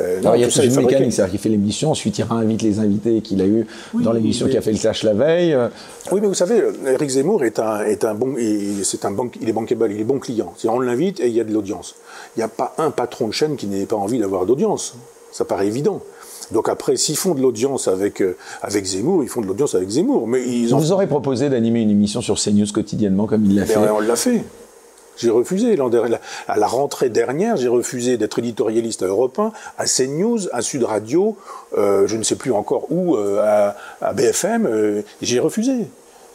[0.00, 2.62] euh, non, il y a toute une mécanique, c'est-à-dire qu'il fait l'émission, ensuite il réinvite
[2.62, 5.56] les invités qu'il a eu dans l'émission qui a fait le clash la veille.
[6.12, 8.34] Oui, mais vous savez, Eric Zemmour est un, est un bon,
[8.82, 10.54] c'est un bon, il est bankable, il est bon client.
[10.68, 11.94] On l'invite et il y a de l'audience.
[12.36, 14.94] Il n'y a pas un patron de chaîne qui n'ait pas envie d'avoir d'audience.
[15.32, 16.00] Ça paraît évident.
[16.52, 19.88] Donc après, s'ils font de l'audience avec, euh, avec Zemmour, ils font de l'audience avec
[19.90, 20.26] Zemmour.
[20.28, 23.76] Mais ils Vous aurez proposé d'animer une émission sur CNews quotidiennement comme il l'a fait.
[23.76, 24.44] on l'a fait.
[25.16, 25.76] J'ai refusé.
[26.48, 30.84] À la rentrée dernière, j'ai refusé d'être éditorialiste à Europe 1, à CNews, à Sud
[30.84, 31.36] Radio,
[31.76, 34.66] euh, je ne sais plus encore où, euh, à, à, BFM.
[34.66, 35.86] Euh, j'ai refusé.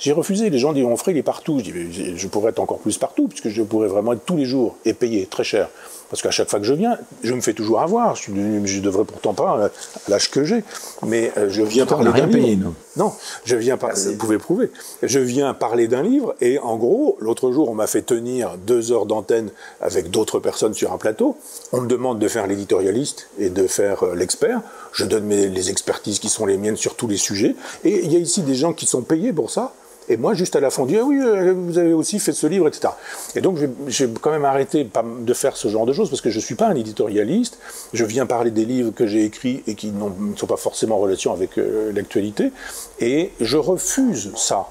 [0.02, 0.50] J'ai refusé.
[0.50, 1.60] Les gens disent Onfray, il est partout.
[1.60, 4.46] Je dis je pourrais être encore plus partout, puisque je pourrais vraiment être tous les
[4.46, 5.70] jours et payer très cher.
[6.10, 8.16] Parce qu'à chaque fois que je viens, je me fais toujours avoir.
[8.16, 9.70] Je ne devrais pourtant pas, à
[10.10, 10.64] l'âge que j'ai.
[11.06, 12.64] Mais euh, je viens parler d'un livre.
[12.66, 13.14] non, non
[13.46, 13.96] je viens parler.
[13.96, 14.72] Vous pouvez prouver.
[15.04, 18.92] Je viens parler d'un livre et en gros, l'autre jour, on m'a fait tenir deux
[18.92, 21.38] heures d'antenne avec d'autres personnes sur un plateau.
[21.74, 24.62] On me demande de faire l'éditorialiste et de faire euh, l'expert.
[24.94, 27.56] Je donne mes, les expertises qui sont les miennes sur tous les sujets.
[27.84, 29.74] Et il y a ici des gens qui sont payés pour ça.
[30.10, 32.34] Et moi, juste à la fin, on dit ah oui, euh, vous avez aussi fait
[32.34, 32.90] ce livre, etc.
[33.36, 34.88] Et donc, j'ai quand même arrêté
[35.20, 37.60] de faire ce genre de choses parce que je ne suis pas un éditorialiste.
[37.94, 41.00] Je viens parler des livres que j'ai écrits et qui ne sont pas forcément en
[41.00, 42.52] relation avec euh, l'actualité.
[43.00, 44.68] Et je refuse ça.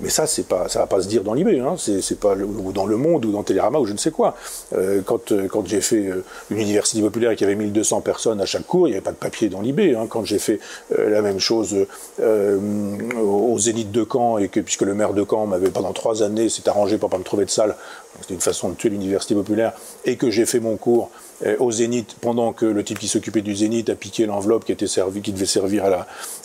[0.00, 1.76] Mais ça, c'est pas, ça va pas se dire dans l'IB, hein.
[1.78, 4.36] c'est pas ou dans Le Monde ou dans Télérama ou je ne sais quoi.
[4.74, 8.46] Euh, quand euh, quand j'ai fait euh, une université populaire y avait 1200 personnes à
[8.46, 9.96] chaque cours, il n'y avait pas de papier dans l'IB.
[9.96, 10.06] Hein.
[10.08, 11.74] Quand j'ai fait la même chose
[12.20, 16.48] aux Zénith de Caen et que puisque le maire de Caen m'avait pendant trois années
[16.48, 17.74] s'est arrangé pour pas me trouver de salle,
[18.20, 19.72] c'était une façon de tuer l'université populaire,
[20.04, 21.10] et que j'ai fait mon cours
[21.58, 25.32] au Zénith pendant que le type qui s'occupait du Zénith a piqué l'enveloppe qui qui
[25.32, 25.84] devait servir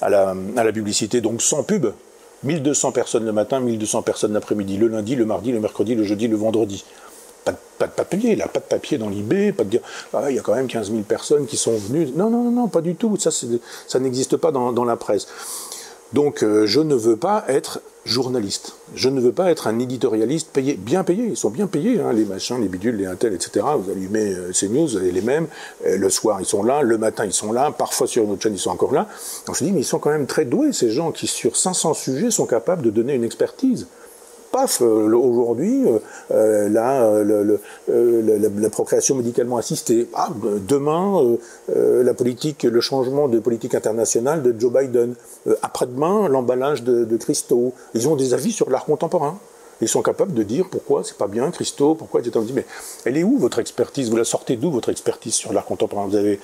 [0.01, 1.87] à la publicité, donc sans pub.
[2.43, 6.27] 1200 personnes le matin, 1200 personnes l'après-midi, le lundi, le mardi, le mercredi, le jeudi,
[6.27, 6.83] le vendredi.
[7.45, 9.81] Pas de, pas de papier, là, pas de papier dans l'IB, pas de dire,
[10.13, 12.09] ah, il y a quand même 15 000 personnes qui sont venues.
[12.15, 13.17] Non, non, non, pas du tout.
[13.17, 15.27] Ça, n'existe pas dans, dans, la presse.
[16.13, 18.73] Donc, euh, je ne veux pas être journaliste.
[18.95, 21.25] Je ne veux pas être un éditorialiste payé, bien payé.
[21.25, 23.65] Ils sont bien payés, hein, les machins, les bidules, les intels, etc.
[23.77, 25.47] Vous allumez euh, CNews, vous avez les mêmes.
[25.85, 26.81] Euh, le soir, ils sont là.
[26.81, 27.71] Le matin, ils sont là.
[27.71, 29.07] Parfois, sur une autre chaîne, ils sont encore là.
[29.45, 31.93] Donc, je dis, mais ils sont quand même très doués, ces gens qui, sur 500
[31.93, 33.87] sujets, sont capables de donner une expertise
[34.51, 35.99] paf, euh, aujourd'hui, euh,
[36.31, 40.07] euh, la, procréation médicalement assistée.
[40.13, 40.29] Ah,
[40.67, 41.37] demain,
[41.75, 45.15] la politique, le changement de politique internationale de Joe Biden.
[45.61, 47.73] Après-demain, l'emballage de, de Christo.
[47.93, 49.37] Ils ont des avis sur l'art contemporain.
[49.81, 52.37] Ils sont capables de dire pourquoi c'est pas bien, Christo, pourquoi, etc.
[52.39, 52.65] On dit, mais
[53.03, 54.11] elle est où votre expertise?
[54.11, 56.05] Vous la sortez d'où votre expertise sur l'art contemporain?
[56.05, 56.39] Vous avez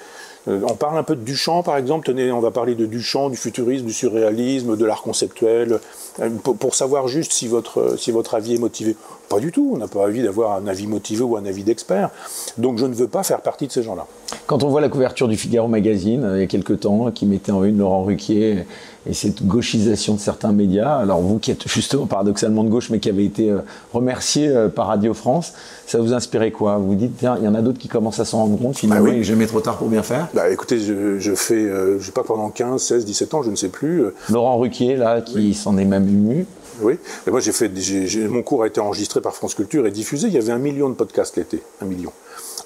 [0.47, 2.05] euh, on parle un peu de Duchamp, par exemple.
[2.05, 5.79] Tenez, on va parler de Duchamp, du futurisme, du surréalisme, de l'art conceptuel,
[6.19, 8.95] euh, pour, savoir juste si votre, si votre avis est motivé.
[9.29, 9.71] Pas du tout.
[9.73, 12.09] On n'a pas envie d'avoir un avis motivé ou un avis d'expert.
[12.57, 14.07] Donc je ne veux pas faire partie de ces gens-là.
[14.45, 17.25] Quand on voit la couverture du Figaro Magazine, euh, il y a quelques temps, qui
[17.25, 18.65] mettait en une Laurent Ruquier
[19.10, 22.99] et cette gauchisation de certains médias, alors vous qui êtes justement paradoxalement de gauche, mais
[22.99, 23.53] qui avez été
[23.93, 25.53] remercié par Radio France,
[25.86, 26.78] ça vous inspirait quoi?
[26.78, 28.78] Vous vous dites, tiens, il y en a d'autres qui commencent à s'en rendre compte,
[28.78, 29.24] finalement, bah oui.
[29.24, 32.24] jamais trop tard pour bien faire bah, Écoutez, je, je fais, euh, je sais pas,
[32.24, 34.01] pendant 15, 16, 17 ans, je ne sais plus.
[34.01, 36.45] Euh, Laurent Ruquier, là, qui s'en est même ému.
[36.82, 37.72] Oui, et moi j'ai fait,
[38.30, 40.28] mon cours a été enregistré par France Culture et diffusé.
[40.28, 42.12] Il y avait un million de podcasts l'été, un million.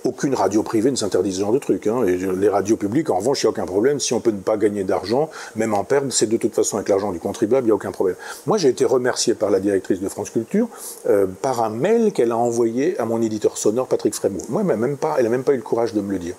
[0.04, 1.88] Aucune radio privée ne s'interdit ce genre de truc.
[1.88, 2.06] Hein.
[2.06, 4.00] Et les radios publiques, en revanche, il n'y a aucun problème.
[4.00, 6.90] Si on peut ne pas gagner d'argent, même en perdre, c'est de toute façon avec
[6.90, 8.16] l'argent du contribuable, il n'y a aucun problème.
[8.48, 10.68] Moi, j'ai été remercié par la directrice de France Culture
[11.08, 14.42] euh, par un mail qu'elle a envoyé à mon éditeur sonore, Patrick Frémaux.
[14.50, 16.36] Moi, elle n'a même, pas, même pas eu le courage de me le dire.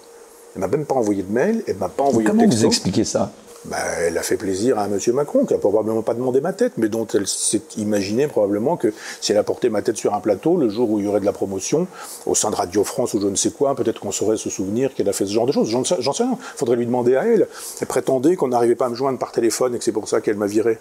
[0.54, 2.46] Elle m'a même pas envoyé de mail, elle m'a pas envoyé de texto.
[2.46, 3.32] Comment vous expliquez ça?
[3.64, 4.98] Bah, elle a fait plaisir à M.
[5.12, 8.92] Macron, qui a probablement pas demandé ma tête, mais dont elle s'est imaginé probablement que
[9.20, 11.20] si elle a porté ma tête sur un plateau, le jour où il y aurait
[11.20, 11.86] de la promotion,
[12.26, 14.94] au sein de Radio France ou je ne sais quoi, peut-être qu'on saurait se souvenir
[14.94, 15.68] qu'elle a fait ce genre de choses.
[15.68, 16.38] J'en sais, sais rien.
[16.56, 17.46] Faudrait lui demander à elle.
[17.80, 20.20] Elle prétendait qu'on n'arrivait pas à me joindre par téléphone et que c'est pour ça
[20.20, 20.78] qu'elle m'a viré.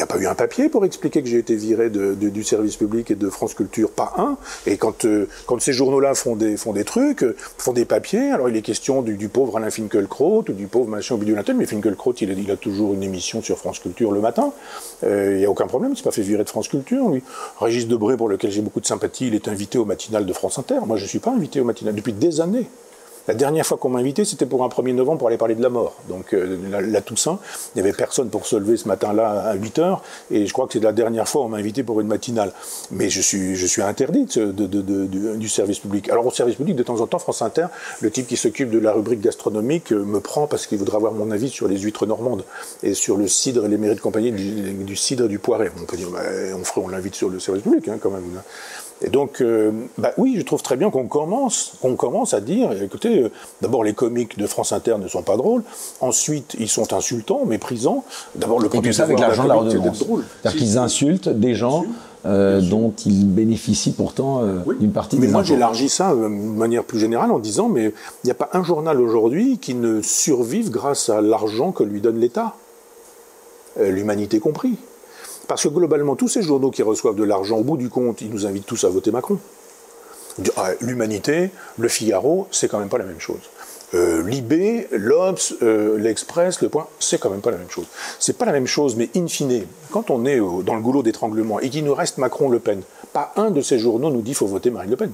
[0.00, 2.76] Il n'y a pas eu un papier pour expliquer que j'ai été viré du service
[2.76, 4.38] public et de France Culture, pas un.
[4.64, 5.26] Et quand, euh,
[5.58, 9.58] ces journaux-là font des, trucs, euh, font des papiers, alors il est question du, pauvre
[9.58, 13.42] Alain Finkielkraut ou du pauvre machin Bidulatel, mais Finkielkraut, il, il, a toujours une émission
[13.42, 14.54] sur France Culture le matin.
[15.04, 17.22] Euh, il n'y a aucun problème, c'est pas fait virer de France Culture, lui.
[17.60, 20.58] Régis Debré, pour lequel j'ai beaucoup de sympathie, il est invité au matinal de France
[20.58, 20.78] Inter.
[20.86, 22.70] Moi, je ne suis pas invité au matinal depuis des années.
[23.28, 25.62] La dernière fois qu'on m'a invité, c'était pour un 1er novembre pour aller parler de
[25.62, 25.94] la mort.
[26.08, 27.38] Donc euh, la, Toussaint,
[27.74, 30.66] il n'y avait personne pour se lever ce matin-là à 8 heures, et je crois
[30.66, 32.52] que c'est la dernière fois qu'on m'a invité pour une matinale.
[32.90, 36.08] Mais je suis, je suis interdit du service public.
[36.08, 37.66] Alors au service public, de temps en temps, France Inter,
[38.00, 41.12] le type qui s'occupe de la rubrique gastronomique euh, me prend parce qu'il voudrait avoir
[41.12, 42.44] mon avis sur les huîtres normandes
[42.82, 45.70] et sur le cidre et les mérites de compagnie du, cidre et du poiré.
[45.80, 46.20] On peut dire, bah,
[46.76, 48.40] on, l'invite sur le service public hein, quand même.
[49.02, 52.70] Et donc, euh, bah oui, je trouve très bien qu'on commence, qu'on commence à dire,
[52.82, 53.30] écoutez, euh,
[53.62, 55.62] d'abord les comiques de France Inter ne sont pas drôles,
[56.00, 58.04] ensuite ils sont insultants, méprisants.
[58.34, 59.98] D'abord le premier ça avec l'argent de la redevance.
[60.42, 61.84] C'est-à-dire qu'ils insultent des gens.
[62.26, 64.42] Euh, dont ils bénéficient pourtant
[64.78, 68.26] d'une partie mais des moi j'élargis ça de manière plus générale en disant mais il
[68.26, 72.20] n'y a pas un journal aujourd'hui qui ne survive grâce à l'argent que lui donne
[72.20, 72.56] l'État,
[73.80, 74.76] l'humanité compris.
[75.50, 78.30] Parce que globalement, tous ces journaux qui reçoivent de l'argent, au bout du compte, ils
[78.30, 79.36] nous invitent tous à voter Macron.
[80.56, 83.40] Ah, L'Humanité, Le Figaro, c'est quand même pas la même chose.
[83.94, 87.86] Euh, L'IB, l'Obs, euh, l'Express, Le Point, c'est quand même pas la même chose.
[88.20, 91.58] C'est pas la même chose, mais in fine, quand on est dans le goulot d'étranglement
[91.58, 92.82] et qu'il nous reste Macron-Le Pen,
[93.12, 95.10] pas un de ces journaux nous dit faut voter Marine Le Pen.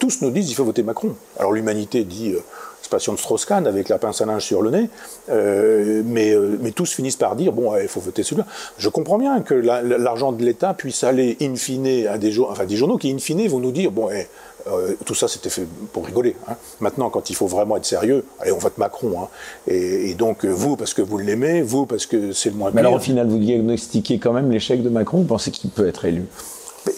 [0.00, 1.14] Tous nous disent qu'il faut voter Macron.
[1.38, 2.42] Alors l'Humanité dit euh,
[2.90, 4.88] de Strauss-Kahn avec la pince à linge sur le nez,
[5.30, 8.46] euh, mais, euh, mais tous finissent par dire bon, il faut voter celui-là.
[8.78, 12.64] Je comprends bien que l'argent de l'État puisse aller in fine à des, journaux, enfin,
[12.64, 16.06] des journaux qui in fine vont nous dire bon, euh, tout ça c'était fait pour
[16.06, 16.36] rigoler.
[16.48, 16.54] Hein.
[16.80, 19.20] Maintenant, quand il faut vraiment être sérieux, allez, on vote Macron.
[19.20, 19.28] Hein.
[19.66, 22.70] Et, donc vous parce que vous l'aimez, vous parce que c'est le moins.
[22.72, 25.18] Mais alors au final, vous diagnostiquez quand même l'échec de Macron.
[25.18, 26.24] Vous pensez qu'il peut être élu?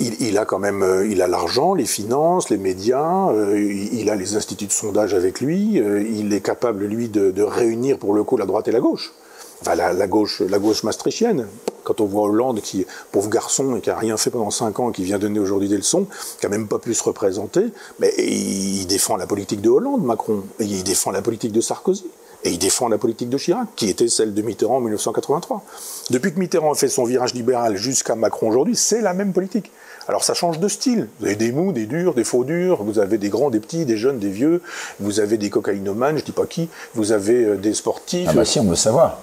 [0.00, 4.14] Il, a quand même, euh, il a l'argent, les finances, les médias, euh, il, a
[4.14, 8.24] les instituts de sondage avec lui, euh, il est capable lui de, réunir pour le
[8.24, 9.12] coup la droite et la gauche.
[9.60, 11.48] Enfin, la, gauche, la gauche maastrichtienne.
[11.82, 14.92] Quand on voit Hollande, qui pauvre garçon et qui a rien fait pendant cinq ans,
[14.92, 16.06] qui vient donner aujourd'hui des leçons,
[16.38, 17.64] qui a même pas pu se représenter,
[17.98, 22.04] mais il défend la politique de Hollande, Macron, et il défend la politique de Sarkozy.
[22.44, 25.64] Et il défend la politique de Chirac, qui était celle de Mitterrand en 1983.
[26.10, 29.72] Depuis que Mitterrand a fait son virage libéral jusqu'à Macron aujourd'hui, c'est la même politique.
[30.08, 31.08] Alors ça change de style.
[31.20, 33.84] Vous avez des mous, des durs, des faux durs, vous avez des grands, des petits,
[33.84, 34.62] des jeunes, des vieux,
[35.00, 38.28] vous avez des cocaïnomanes, je dis pas qui, vous avez euh, des sportifs.
[38.30, 39.18] Ah bah si, on veut savoir.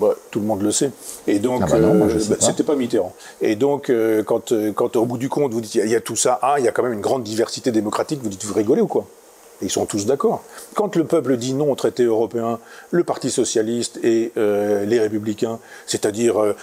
[0.00, 0.92] Bah, tout le monde le sait.
[1.26, 3.12] Et donc, ah bah euh, bah, c'était pas Mitterrand.
[3.42, 6.16] Et donc, euh, quand, quand au bout du compte, vous dites, il y, a tout
[6.16, 8.80] ça, ah, il y a quand même une grande diversité démocratique, vous dites, vous rigolez
[8.80, 9.06] ou quoi?
[9.62, 10.42] Ils sont tous d'accord.
[10.74, 12.58] Quand le peuple dit non au traité européen,
[12.90, 16.54] le Parti socialiste et euh, les républicains, c'est-à-dire euh,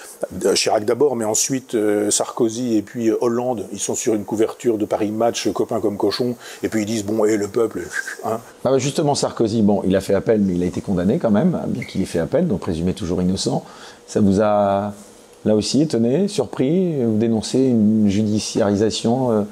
[0.55, 4.85] Chirac d'abord, mais ensuite euh, Sarkozy et puis Hollande, ils sont sur une couverture de
[4.85, 7.87] Paris Match, copains comme cochons, et puis ils disent bon, et le peuple.
[8.25, 11.19] Hein ah bah justement, Sarkozy, bon, il a fait appel, mais il a été condamné
[11.19, 13.63] quand même, bien qu'il ait fait appel, donc présumé toujours innocent.
[14.07, 14.93] Ça vous a
[15.45, 19.45] là aussi étonné, surpris Vous dénoncez une judiciarisation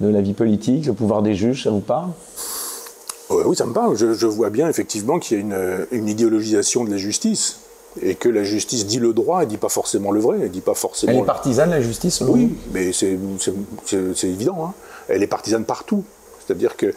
[0.00, 2.10] de la vie politique, le pouvoir des juges, ça vous parle?
[3.30, 3.96] Oui, ça me parle.
[3.96, 7.58] Je, vois bien effectivement qu'il y a une, une, idéologisation de la justice
[8.02, 10.60] et que la justice dit le droit, elle dit pas forcément le vrai, elle dit
[10.60, 11.12] pas forcément.
[11.12, 12.20] Elle est partisane la justice.
[12.20, 13.18] Oui, mais c'est
[14.24, 14.66] évident.
[14.66, 14.74] Hein.
[15.08, 16.04] Elle est partisane partout.
[16.46, 16.94] C'est-à-dire que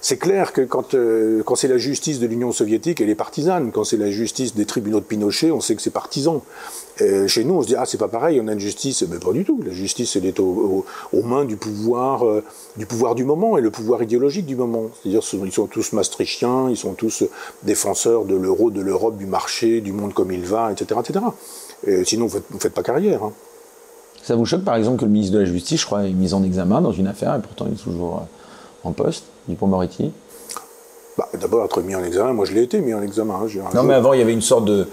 [0.00, 3.72] c'est clair que quand, euh, quand c'est la justice de l'Union soviétique, elle est partisane.
[3.72, 6.42] Quand c'est la justice des tribunaux de Pinochet, on sait que c'est partisan.
[7.00, 9.18] Euh, chez nous, on se dit ah c'est pas pareil, on a une justice, mais
[9.18, 9.60] pas du tout.
[9.64, 10.84] La justice, elle est aux
[11.24, 12.44] mains du pouvoir, euh,
[12.76, 14.90] du pouvoir du moment et le pouvoir idéologique du moment.
[15.02, 17.24] C'est-à-dire ils sont tous maastrichtiens, ils sont tous
[17.64, 21.24] défenseurs de l'euro, de l'Europe, du marché, du monde comme il va, etc., etc.
[21.86, 23.22] Et sinon, vous ne faites, pas carrière.
[23.22, 23.32] Hein.
[24.22, 26.34] Ça vous choque par exemple que le ministre de la Justice, je crois, est mis
[26.34, 28.26] en examen dans une affaire et pourtant il est toujours
[28.84, 30.12] en poste, Dupont-Moretti
[31.16, 33.34] bah, D'abord, être mis en examen, moi je l'ai été mis en examen.
[33.34, 34.86] Hein, non, mais avant, il y avait une sorte de.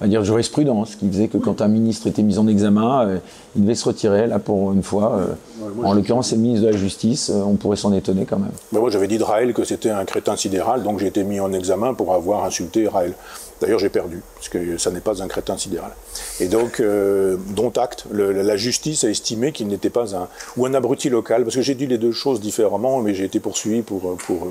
[0.00, 3.18] va dire, jurisprudence qui faisait que quand un ministre était mis en examen, euh,
[3.56, 4.28] il devait se retirer.
[4.28, 7.56] Là, pour une fois, euh, en l'occurrence, c'est le ministre de la Justice, euh, on
[7.56, 8.52] pourrait s'en étonner quand même.
[8.70, 11.52] moi, j'avais dit de Raël que c'était un crétin sidéral, donc j'ai été mis en
[11.52, 13.14] examen pour avoir insulté Raël.
[13.62, 15.92] D'ailleurs, j'ai perdu, parce que ça n'est pas un crétin sidéral.
[16.40, 20.28] Et donc, dont acte, la justice a estimé qu'il n'était pas un...
[20.56, 23.40] ou un abruti local, parce que j'ai dit les deux choses différemment, mais j'ai été
[23.40, 24.16] poursuivi pour...
[24.18, 24.48] pour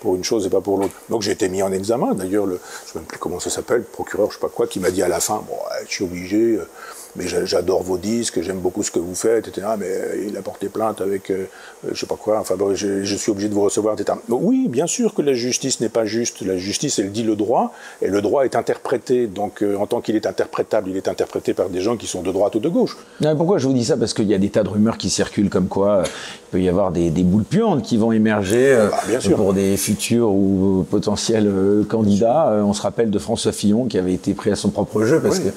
[0.00, 0.94] pour une chose et pas pour l'autre.
[1.10, 2.12] Donc j'ai été mis en examen.
[2.14, 4.66] D'ailleurs, je ne sais même plus comment ça s'appelle, le procureur, je sais pas quoi,
[4.66, 5.54] qui m'a dit à la fin, bon,
[5.86, 6.68] je suis obligé, euh,
[7.16, 9.66] mais j'adore vos disques, j'aime beaucoup ce que vous faites, etc.
[9.78, 11.44] Mais euh, il a porté plainte avec, euh,
[11.90, 14.18] je sais pas quoi, enfin, je, je, suis obligé de vous recevoir, etc.
[14.28, 16.40] oui, bien sûr que la justice n'est pas juste.
[16.42, 19.26] La justice, elle dit le droit, et le droit est interprété.
[19.26, 22.32] Donc, en tant qu'il est interprétable, il est interprété par des gens qui sont de
[22.32, 22.96] droite ou de gauche.
[23.36, 23.96] pourquoi je vous dis ça?
[23.96, 26.68] Parce qu'il y a des tas de rumeurs qui circulent comme quoi il peut y
[26.68, 31.50] avoir des, boules puantes qui vont émerger bah, pour des futurs ou potentiels
[31.88, 32.62] candidats.
[32.64, 35.38] on se rappelle de François Fillon qui avait été pris à son propre jeu parce
[35.38, 35.50] que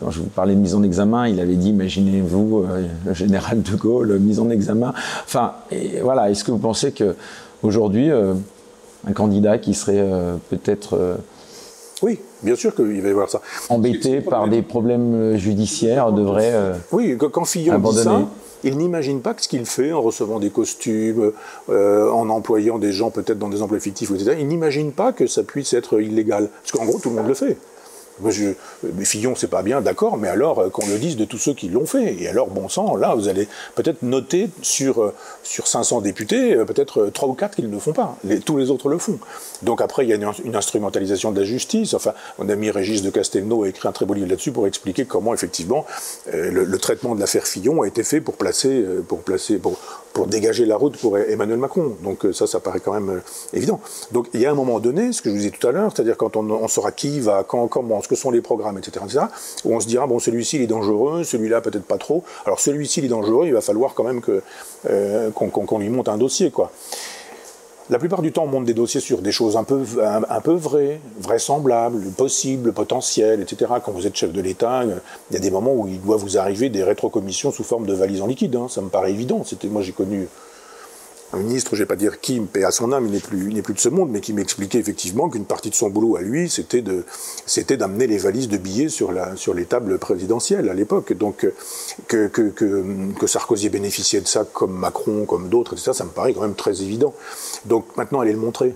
[0.00, 3.62] quand je vous parlais de mise en examen, il avait dit, imaginez-vous, euh, le général
[3.62, 4.92] de Gaulle, mise en examen.
[5.24, 7.16] Enfin, et voilà, est-ce que vous pensez que
[7.62, 8.34] aujourd'hui, euh,
[9.06, 11.18] un candidat qui serait euh, peut-être
[12.00, 13.40] oui, bien sûr qu'il va y avoir ça.
[13.70, 16.54] Embêté par des problèmes judiciaires devrait.
[16.92, 18.20] oui, quand Fillon dit ça,
[18.62, 21.32] il n'imagine pas que ce qu'il fait en recevant des costumes,
[21.68, 25.42] en employant des gens peut-être dans des emplois fictifs, etc., il n'imagine pas que ça
[25.42, 26.50] puisse être illégal.
[26.62, 27.56] Parce qu'en gros, tout le monde le fait.
[28.20, 28.50] Moi, je,
[28.94, 31.54] mais Fillon, c'est pas bien, d'accord, mais alors euh, qu'on le dise de tous ceux
[31.54, 32.14] qui l'ont fait.
[32.20, 36.64] Et alors, bon sang, là, vous allez peut-être noter sur, euh, sur 500 députés, euh,
[36.64, 38.16] peut-être 3 ou 4 qui ne le font pas.
[38.44, 39.18] Tous les autres le font.
[39.62, 41.94] Donc après, il y a une, instrumentalisation de la justice.
[41.94, 45.04] Enfin, mon ami Régis de Castelnau a écrit un très beau livre là-dessus pour expliquer
[45.04, 45.86] comment, effectivement,
[46.32, 49.58] le, traitement de l'affaire Fillon a été fait pour placer, pour placer,
[50.18, 51.96] pour dégager la route pour Emmanuel Macron.
[52.02, 53.78] Donc ça, ça paraît quand même évident.
[54.10, 55.92] Donc il y a un moment donné, ce que je vous disais tout à l'heure,
[55.94, 59.26] c'est-à-dire quand on, on saura qui va, quand, comment, que sont les programmes, etc., etc.,
[59.64, 62.24] où on se dira, bon, celui-ci, il est dangereux, celui-là, peut-être pas trop.
[62.46, 64.42] Alors, celui-ci, il est dangereux, il va falloir quand même que,
[64.90, 66.72] euh, qu'on, lui monte un dossier, quoi.
[67.90, 70.52] La plupart du temps, on monte des dossiers sur des choses un peu, un, peu
[70.52, 73.72] vraies, vraisemblables, possibles, potentielles, etc.
[73.82, 76.36] Quand vous êtes chef de l'État, il y a des moments où il doit vous
[76.36, 78.56] arriver des rétrocommissions sous forme de valises en liquide.
[78.56, 78.66] Hein.
[78.68, 79.42] Ça me paraît évident.
[79.70, 80.28] Moi, j'ai connu
[81.32, 83.20] un ministre, je ne vais pas dire qui, paie à son âme, il n'est
[83.62, 86.48] plus, de ce monde, mais qui m'expliquait effectivement qu'une partie de son boulot à lui,
[86.48, 89.12] c'était d'amener les valises de billets sur
[89.54, 91.12] les tables présidentielles à l'époque.
[91.12, 91.46] Donc,
[92.06, 96.42] que, que Sarkozy bénéficiait de ça comme Macron, comme d'autres, etc., ça me paraît quand
[96.42, 97.14] même très évident.
[97.66, 98.74] Donc, maintenant, allez le montrer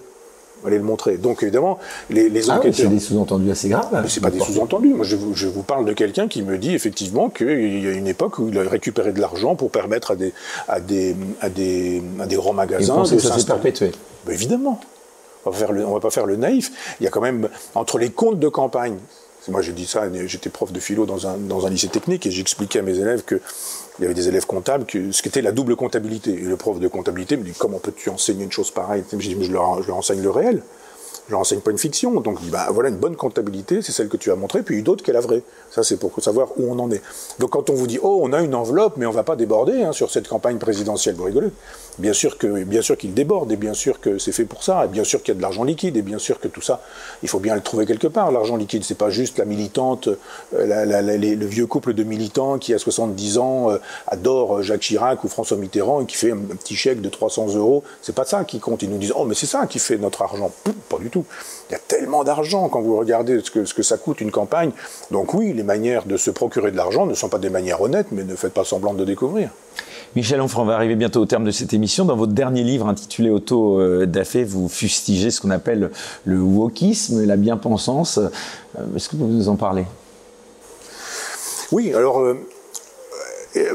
[0.66, 1.16] aller le montrer.
[1.16, 1.78] Donc évidemment,
[2.10, 2.74] les, les ah enquêteurs.
[2.74, 4.06] c'est des sous-entendus assez graves.
[4.08, 4.94] c'est pas des sous-entendus.
[4.94, 7.92] Moi, je vous, je vous, parle de quelqu'un qui me dit effectivement qu'il y a
[7.92, 10.32] une époque où il a récupéré de l'argent pour permettre à des,
[10.68, 13.92] à des, à des, à des grands magasins de ça s'est perpétué.
[14.26, 14.80] Ben, évidemment.
[15.44, 16.70] On ne va pas faire le naïf.
[17.00, 18.96] Il y a quand même, entre les comptes de campagne,
[19.48, 22.30] moi j'ai dit ça, j'étais prof de philo dans un, dans un lycée technique et
[22.30, 23.24] j'expliquais à mes élèves
[23.96, 26.32] qu'il y avait des élèves comptables, que, ce qu'était la double comptabilité.
[26.32, 29.04] Et le prof de comptabilité me dit comment peux-tu enseigner une chose pareille?
[29.18, 30.62] Je leur, leur enseigne le réel
[31.28, 32.20] je n'enseigne pas une fiction.
[32.20, 35.04] Donc, bah, voilà, une bonne comptabilité, c'est celle que tu as montrée, puis une autre
[35.04, 35.42] qui est la vraie.
[35.70, 37.02] Ça, c'est pour savoir où on en est.
[37.38, 39.82] Donc, quand on vous dit, oh, on a une enveloppe, mais on va pas déborder
[39.82, 41.50] hein, sur cette campagne présidentielle, vous rigolez.
[41.98, 44.86] Bien sûr que, bien sûr qu'il déborde, et bien sûr que c'est fait pour ça,
[44.86, 46.80] et bien sûr qu'il y a de l'argent liquide, et bien sûr que tout ça,
[47.22, 48.32] il faut bien le trouver quelque part.
[48.32, 50.08] L'argent liquide, c'est pas juste la militante,
[50.54, 55.28] euh, le vieux couple de militants qui, à 70 ans, euh, adore Jacques Chirac ou
[55.28, 57.84] François Mitterrand et qui fait un, petit chèque de 300 euros.
[58.00, 58.82] C'est pas ça qui compte.
[58.82, 60.50] Ils nous disent, oh, mais c'est ça qui fait notre argent.
[60.88, 61.26] Pas du tout.
[61.68, 64.30] Il y a tellement d'argent quand vous regardez ce que, ce que ça coûte une
[64.30, 64.70] campagne.
[65.10, 68.08] Donc oui, les manières de se procurer de l'argent ne sont pas des manières honnêtes,
[68.12, 69.50] mais ne faites pas semblant de découvrir.
[70.14, 71.81] Michel Onfray, on va arriver bientôt au terme de cette émission.
[71.82, 75.90] Dans votre dernier livre intitulé Auto euh, d'Afé, vous fustigez ce qu'on appelle
[76.24, 78.18] le wokisme, la bien-pensance.
[78.18, 78.28] Euh,
[78.94, 79.84] est-ce que vous nous en parlez?
[81.72, 82.36] Oui, alors euh,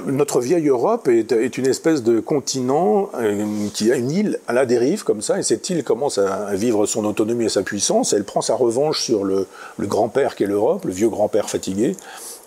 [0.05, 4.65] notre vieille Europe est, une espèce de continent euh, qui a une île à la
[4.65, 8.23] dérive comme ça, et cette île commence à, vivre son autonomie et sa puissance, elle
[8.23, 9.47] prend sa revanche sur le
[9.81, 11.97] grand-père qu'est l'Europe, le vieux grand-père fatigué,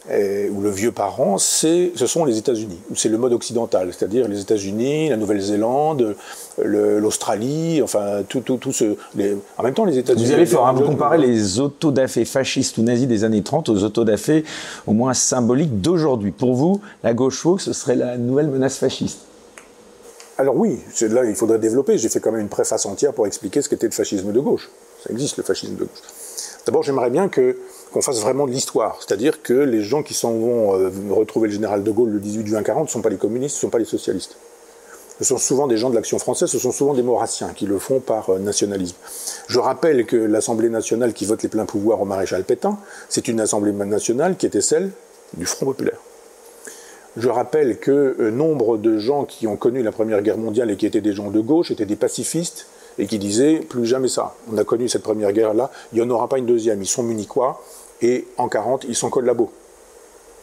[0.09, 5.11] ou le vieux parent, ce sont les États-Unis, c'est le mode occidental, c'est-à-dire les États-Unis,
[5.11, 6.17] la Nouvelle-Zélande,
[6.63, 8.97] l'Australie, enfin tout, tout, tout ce.
[9.59, 10.25] en même temps, les États-Unis.
[10.25, 13.85] Vous allez fort, hein, vous comparez les autodafés fascistes ou nazis des années 30 aux
[13.85, 14.45] autodafés
[14.87, 16.31] au moins symboliques d'aujourd'hui.
[16.31, 19.19] Pour vous, la gauche woke, ce serait la nouvelle menace fasciste
[20.41, 21.99] alors oui, là il faudrait développer.
[21.99, 24.71] J'ai fait quand même une préface entière pour expliquer ce qu'était le fascisme de gauche.
[25.05, 26.01] Ça existe le fascisme de gauche.
[26.65, 27.59] D'abord, j'aimerais bien que
[27.93, 28.99] qu'on fasse vraiment de l'histoire.
[29.01, 32.47] C'est-à-dire que les gens qui s'en vont euh, retrouver le général de Gaulle le 18
[32.47, 34.37] juin 40 ne sont pas les communistes, ne sont pas les socialistes.
[35.19, 37.79] ce sont souvent des gens de l'action française, ce sont souvent des maurassiens qui le
[37.79, 38.97] font par euh, nationalisme.
[39.49, 42.79] Je rappelle que l'Assemblée nationale qui vote les pleins pouvoirs au maréchal Pétain,
[43.09, 44.91] c'est une Assemblée nationale qui était celle
[45.35, 45.99] du Front populaire.
[47.17, 50.77] Je rappelle que euh, nombre de gens qui ont connu la Première Guerre mondiale et
[50.77, 52.67] qui étaient des gens de gauche étaient des pacifistes
[52.99, 54.35] et qui disaient plus jamais ça.
[54.53, 56.81] On a connu cette Première Guerre-là, il n'y en aura pas une deuxième.
[56.83, 57.61] Ils sont munichois
[58.03, 59.51] et en 40, ils sont collabos.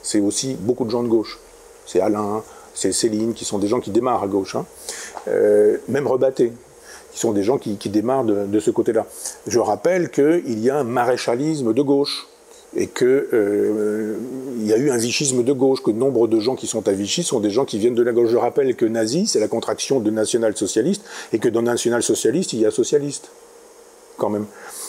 [0.04, 1.40] C'est aussi beaucoup de gens de gauche.
[1.86, 2.44] C'est Alain,
[2.74, 4.56] c'est Céline, qui sont des gens qui démarrent à gauche.
[4.56, 4.66] Hein.
[5.28, 6.54] Euh, même Rebatté,
[7.12, 9.06] qui sont des gens qui, démarrent de, ce côté-là.
[9.48, 12.28] Je rappelle qu'il y a un maréchalisme de gauche
[12.76, 14.18] et qu'il euh,
[14.60, 17.24] y a eu un vichisme de gauche, que nombre de gens qui sont à Vichy
[17.24, 18.30] sont des gens qui viennent de la gauche.
[18.30, 21.02] Je rappelle que nazi, c'est la contraction de national-socialiste,
[21.34, 23.30] et que dans national-socialiste, il y a socialiste,
[24.18, 24.46] quand même.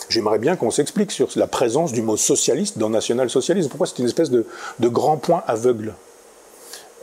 [0.09, 3.68] J'aimerais bien qu'on s'explique sur la présence du mot socialiste dans national-socialisme.
[3.68, 4.44] Pourquoi c'est une espèce de,
[4.80, 5.94] grand point aveugle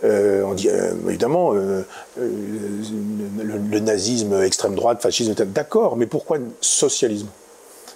[0.03, 1.85] euh, on dit euh, évidemment le,
[2.17, 7.29] le, nazisme, extrême droite, fascisme, d'accord, mais pourquoi socialisme?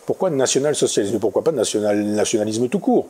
[0.06, 3.08] Pourquoi national-socialisme Pourquoi pas national, nationalisme tout court?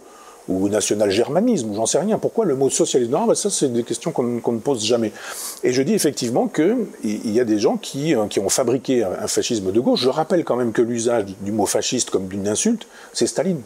[0.50, 2.18] Ou national-germanisme, ou j'en sais rien.
[2.18, 5.12] Pourquoi le mot socialisme Non, bah, ça, c'est des questions qu'on ne pose jamais.
[5.64, 6.88] Et je dis effectivement qu'il
[7.32, 10.02] y a des gens qui, euh, ont fabriqué un, fascisme de gauche.
[10.02, 13.62] Je rappelle quand même que l'usage du mot fasciste comme d'une insulte, c'est Staline.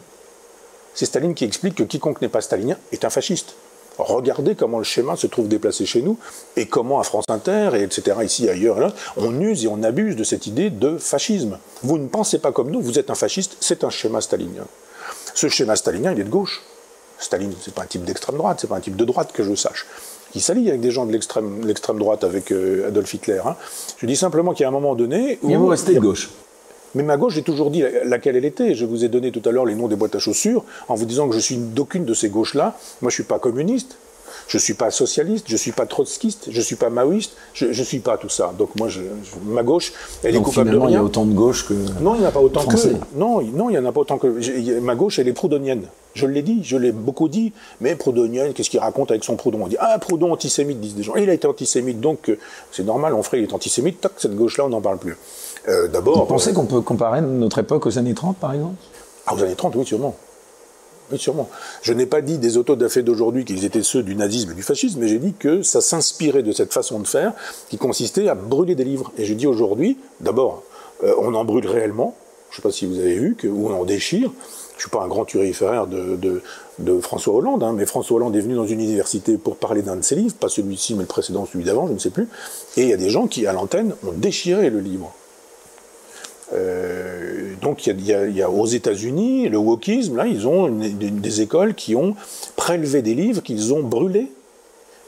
[0.94, 3.54] C'est Staline qui explique que quiconque n'est pas stalinien est un fasciste.
[3.96, 6.18] Regardez comment le schéma se trouve déplacé chez nous
[6.56, 10.16] et comment à France Inter, et etc., ici, ailleurs, là, on use et on abuse
[10.16, 11.58] de cette idée de fascisme.
[11.82, 14.66] Vous ne pensez pas comme nous, vous êtes un fasciste, c'est un schéma stalinien.
[15.34, 16.62] Ce schéma stalinien, il est de gauche.
[17.24, 19.54] Staline, c'est pas un type d'extrême droite, c'est pas un type de droite que je
[19.54, 19.86] sache.
[20.34, 23.40] Il s'allie avec des gens de l'extrême droite, avec euh, Adolf Hitler.
[23.44, 23.56] Hein.
[23.98, 25.38] Je dis simplement qu'il y a un moment donné.
[25.42, 26.30] Où, vous restez de gauche.
[26.94, 28.74] Mais ma gauche, j'ai toujours dit laquelle elle était.
[28.74, 31.06] Je vous ai donné tout à l'heure les noms des boîtes à chaussures en vous
[31.06, 32.76] disant que je suis d'aucune de ces gauches-là.
[33.00, 33.96] Moi, je suis pas communiste.
[34.48, 38.00] Je suis pas socialiste, je suis pas trotskiste, je suis pas maoïste, je, je suis
[38.00, 38.52] pas tout ça.
[38.58, 39.00] Donc moi, je,
[39.44, 39.92] ma gauche,
[40.22, 40.88] elle est coupable de rien.
[40.88, 42.76] il y a autant de gauche que non, il n'y en a pas autant que
[43.14, 45.86] non, non, il y en a pas autant que ma gauche, elle est proudhonienne.
[46.14, 49.62] Je l'ai dit, je l'ai beaucoup dit, mais proudhonienne, qu'est-ce qu'il raconte avec son Proudhon?
[49.64, 51.16] On dit ah Proudhon antisémite, disent des gens.
[51.16, 52.38] Et il a été antisémite, donc euh,
[52.70, 53.14] c'est normal.
[53.14, 54.00] Onfray il est antisémite.
[54.00, 55.16] Tac, cette gauche-là, on n'en parle plus.
[55.68, 56.18] Euh, D'abord.
[56.20, 58.76] Vous pensez qu'on peut comparer notre époque aux années 30, par exemple?
[59.26, 60.14] Ah, aux années 30, oui, sûrement.
[61.12, 61.50] Oui, sûrement.
[61.82, 65.00] Je n'ai pas dit des autodafés d'aujourd'hui qu'ils étaient ceux du nazisme et du fascisme,
[65.00, 67.32] mais j'ai dit que ça s'inspirait de cette façon de faire
[67.68, 69.12] qui consistait à brûler des livres.
[69.18, 70.62] Et j'ai dit aujourd'hui, d'abord,
[71.02, 72.16] euh, on en brûle réellement.
[72.50, 74.30] Je ne sais pas si vous avez vu, que, ou on en déchire.
[74.70, 76.42] Je ne suis pas un grand turiféraire de, de,
[76.78, 79.96] de François Hollande, hein, mais François Hollande est venu dans une université pour parler d'un
[79.96, 82.28] de ses livres, pas celui-ci, mais le précédent, celui d'avant, je ne sais plus.
[82.76, 85.12] Et il y a des gens qui, à l'antenne, ont déchiré le livre.
[86.52, 87.03] Euh,
[87.64, 92.14] donc il y, a, aux États-Unis le wokisme, là ils ont des écoles qui ont
[92.56, 94.30] prélevé des livres qu'ils ont brûlés.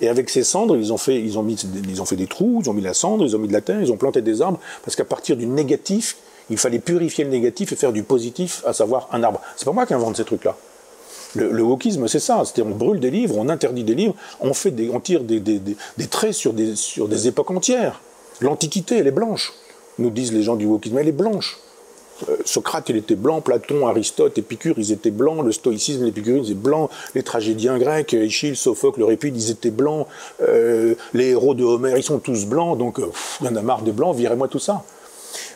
[0.00, 1.54] Et avec ces cendres, ils ont, fait, ils, ont mis,
[1.88, 3.62] ils ont fait des trous, ils ont mis la cendre, ils ont mis de la
[3.62, 6.18] terre, ils ont planté des arbres, parce qu'à partir du négatif,
[6.50, 9.40] il fallait purifier le négatif et faire du positif, à savoir un arbre.
[9.56, 10.54] C'est pas moi qui invente ces trucs-là.
[11.34, 12.42] Le, wokisme, c'est ça.
[12.44, 15.60] C'est-à-dire, on brûle des livres, on interdit des livres, on, fait on tire des, des,
[15.60, 18.02] des traits sur des, sur des époques entières.
[18.42, 19.54] L'Antiquité, elle est blanche
[19.98, 21.58] nous disent les gens du wokisme, elle est blanche.
[22.28, 26.46] Euh, Socrate, il était blanc, Platon, Aristote, Épicure, ils étaient blancs, le stoïcisme, l'épicure, ils
[26.46, 30.06] étaient blancs, les tragédiens grecs, Échille, Sophocle, Euripide, ils étaient blancs,
[30.42, 33.10] euh, les héros de Homère, ils sont tous blancs, donc euh,
[33.40, 34.82] il y en a marre des blancs, virez-moi tout ça.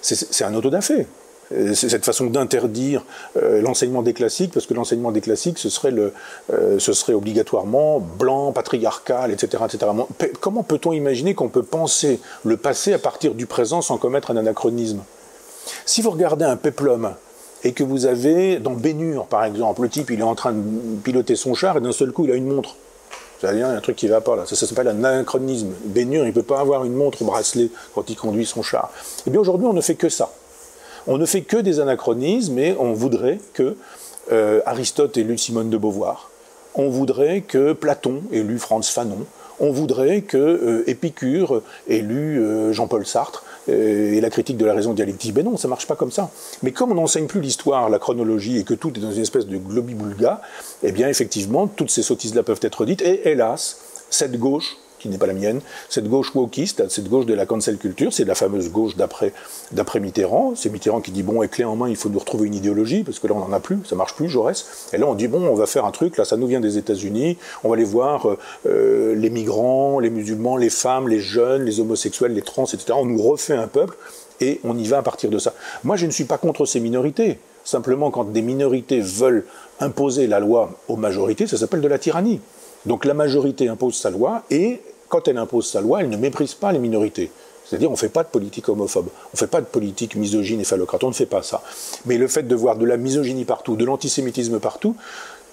[0.03, 1.07] C'est un autodafé.
[1.53, 3.05] Euh, cette façon d'interdire
[3.35, 5.93] l'enseignement des classiques, parce que l'enseignement des classiques, ce serait,
[6.51, 9.65] ce serait obligatoirement blanc, patriarcal, etc.
[9.67, 9.91] etc.
[10.41, 14.37] Comment peut-on imaginer qu'on peut penser le passé à partir du présent sans commettre un
[14.37, 15.01] anachronisme?
[15.87, 17.15] Si vous regardez un péplum,
[17.65, 20.63] et que vous avez, dans Bénure par exemple, le type il est en train de
[21.03, 22.77] piloter son char et d'un seul coup il a une montre.
[23.41, 24.47] Ça il y a un truc qui va pas là.
[24.47, 25.73] Ça, ça s'appelle un anachronisme.
[25.85, 28.91] Bénure, il ne peut pas avoir une montre bracelet quand il conduit son char.
[29.27, 30.33] Eh bien aujourd'hui, on ne fait que ça.
[31.07, 33.77] On ne fait que des anachronismes et on voudrait que
[34.33, 36.31] euh, Aristote ait lu Simone de Beauvoir.
[36.75, 39.27] On voudrait que Platon ait lu Franz Fanon.
[39.59, 44.75] On voudrait que euh, Épicure ait lu euh, Jean-Paul Sartre et la critique de la
[44.75, 45.35] raison dialectique.
[45.35, 46.31] Mais non, ça marche pas comme ça.
[46.63, 49.47] Mais comme on n'enseigne plus l'histoire, la chronologie et que tout est dans une espèce
[49.47, 50.41] de globi-boulga,
[50.83, 53.03] eh bien effectivement, toutes ces sottises-là peuvent être dites.
[53.03, 53.79] Et hélas,
[54.11, 57.79] cette gauche qui n'est pas la mienne, cette gauche wokiste, cette gauche de la cancel
[57.79, 59.33] culture, c'est la fameuse gauche d'après,
[59.73, 60.53] d'après Mitterrand.
[60.55, 63.19] C'est Mitterrand qui dit bon, clé en main, il faut nous retrouver une idéologie, parce
[63.19, 64.67] que là, on n'en a plus, ça marche plus, Jaurès.
[64.93, 66.79] Et là, on dit bon, on va faire un truc, là, ça nous vient des
[66.79, 68.29] États-Unis, on va aller voir
[68.67, 72.93] euh, les migrants, les musulmans, les femmes, les jeunes, les homosexuels, les trans, etc.
[72.95, 73.97] On nous refait un peuple,
[74.41, 75.55] et on y va à partir de ça.
[75.85, 77.39] Moi, je ne suis pas contre ces minorités.
[77.65, 79.45] Simplement, quand des minorités veulent
[79.81, 82.41] imposer la loi aux majorités, ça s'appelle de la tyrannie.
[82.87, 84.81] Donc la majorité impose sa loi et
[85.11, 87.31] quand elle impose sa loi, elle ne méprise pas les minorités.
[87.67, 90.61] C'est-à-dire, on ne fait pas de politique homophobe, on ne fait pas de politique misogyne
[90.61, 91.63] et phallocrate, on ne fait pas ça.
[92.07, 94.97] Mais le fait de voir de la misogynie partout, de l'antisémitisme partout,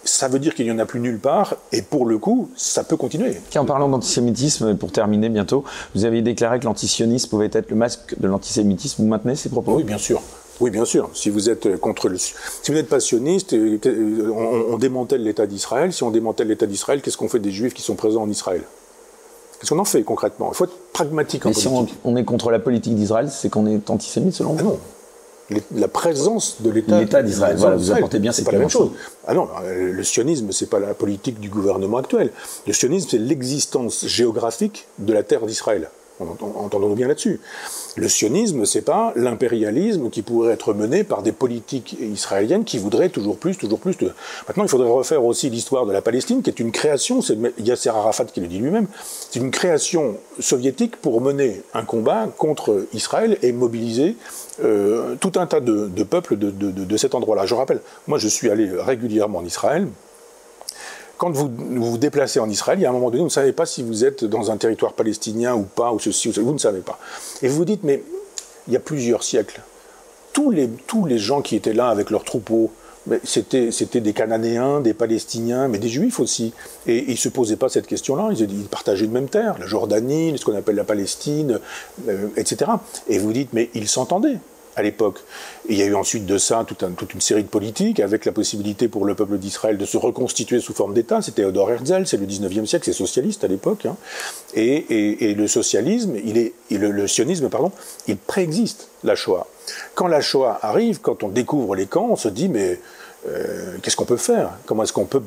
[0.03, 2.83] ça veut dire qu'il n'y en a plus nulle part, et pour le coup, ça
[2.83, 3.37] peut continuer.
[3.55, 8.15] en parlant d'antisémitisme, pour terminer bientôt, vous avez déclaré que l'antisionisme pouvait être le masque
[8.17, 9.03] de l'antisémitisme.
[9.03, 9.73] Vous maintenez ces propos?
[9.75, 10.21] Oui, bien sûr.
[10.59, 11.09] Oui, bien sûr.
[11.13, 12.33] Si vous êtes contre le, si
[12.67, 15.93] vous n'êtes pas sioniste, euh, on, on démantèle l'État d'Israël.
[15.93, 18.63] Si on démantèle l'État d'Israël, qu'est-ce qu'on fait des Juifs qui sont présents en Israël?
[19.59, 20.49] Qu'est-ce qu'on en fait concrètement?
[20.51, 23.65] Il faut être pragmatique en Mais si on, est contre la politique d'Israël, c'est qu'on
[23.65, 24.59] est antisémite selon vous?
[24.59, 24.79] Ah non
[25.75, 27.55] la présence de l'État d'Israël.
[27.57, 28.91] Voilà, vous apportez bien, c'est pas la même chose.
[29.25, 32.31] Ah non, le sionisme, c'est pas la politique du gouvernement actuel.
[32.65, 35.89] Le sionisme, c'est l'existence géographique de la terre d'Israël.
[36.19, 37.39] Entendons-nous bien là-dessus.
[37.95, 43.09] Le sionisme, c'est pas l'impérialisme qui pourrait être mené par des politiques israéliennes qui voudraient
[43.09, 43.97] toujours plus, toujours plus.
[43.97, 44.11] De...
[44.47, 47.89] Maintenant, il faudrait refaire aussi l'histoire de la Palestine, qui est une création, c'est Yasser
[47.89, 48.87] Arafat qui le dit lui-même,
[49.29, 54.15] c'est une création soviétique pour mener un combat contre Israël et mobiliser
[54.63, 57.45] euh, tout un tas de, peuples de, de cet endroit-là.
[57.45, 59.87] Je rappelle, moi je suis allé régulièrement en Israël,
[61.17, 63.53] quand vous vous déplacez en Israël, il y a un moment donné, vous ne savez
[63.53, 66.53] pas si vous êtes dans un territoire palestinien ou pas, ou ceci, ou cela, vous
[66.53, 66.99] ne savez pas.
[67.41, 68.03] Et vous vous dites, mais
[68.67, 69.61] il y a plusieurs siècles,
[70.33, 72.71] tous les, tous les gens qui étaient là avec leurs troupeaux,
[73.23, 76.53] c'était, des Cananéens, des Palestiniens, mais des Juifs aussi.
[76.85, 78.29] Et, ils ne se posaient pas cette question-là.
[78.31, 81.59] Ils, ils, partageaient une même terre, la Jordanie, ce qu'on appelle la Palestine,
[82.09, 82.71] euh, etc.
[83.07, 84.39] Et vous dites, mais ils s'entendaient
[84.77, 85.19] à l'époque.
[85.67, 88.87] il y a eu ensuite de ça toute, une série de politiques avec la possibilité
[88.87, 91.21] pour le peuple d'Israël de se reconstituer sous forme d'État.
[91.21, 93.87] C'était Theodor Herzl, c'est le 19e siècle, c'est socialiste à l'époque.
[93.87, 93.95] Hein.
[94.53, 96.13] Et, le socialisme,
[96.69, 97.71] le, sionisme, pardon,
[98.07, 99.47] il préexiste la Shoah.
[99.95, 102.79] Quand la Shoah arrive, quand on découvre les camps, on se dit mais
[103.27, 104.51] euh, qu'est-ce qu'on peut faire?
[104.67, 105.23] Comment est-ce qu'on peut,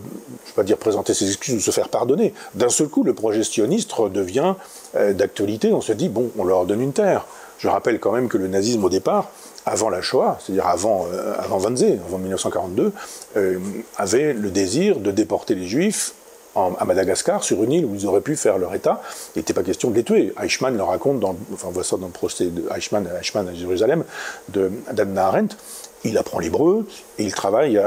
[0.46, 2.32] je ne pas dire présenter ses excuses ou se faire pardonner?
[2.54, 4.54] D'un seul coup, le projet sioniste devient
[4.94, 5.72] euh, d'actualité.
[5.72, 7.26] On se dit bon, on leur donne une terre.
[7.60, 9.30] Je rappelle quand même que le nazisme, au départ,
[9.66, 12.92] avant la Shoah, c'est-à-dire avant, euh, avant avant 1942,
[13.36, 13.58] euh,
[13.98, 16.14] avait le désir de déporter les Juifs
[16.56, 19.00] à Madagascar, sur une île où ils auraient pu faire leur État.
[19.36, 20.32] Il n'était pas question de les tuer.
[20.42, 24.04] Eichmann le raconte, dans, enfin on voit ça dans le procès de Eichmann, à Jérusalem,
[24.48, 25.54] d'Anna Arendt.
[26.02, 26.88] Il apprend l'hébreu
[27.18, 27.80] et il travaille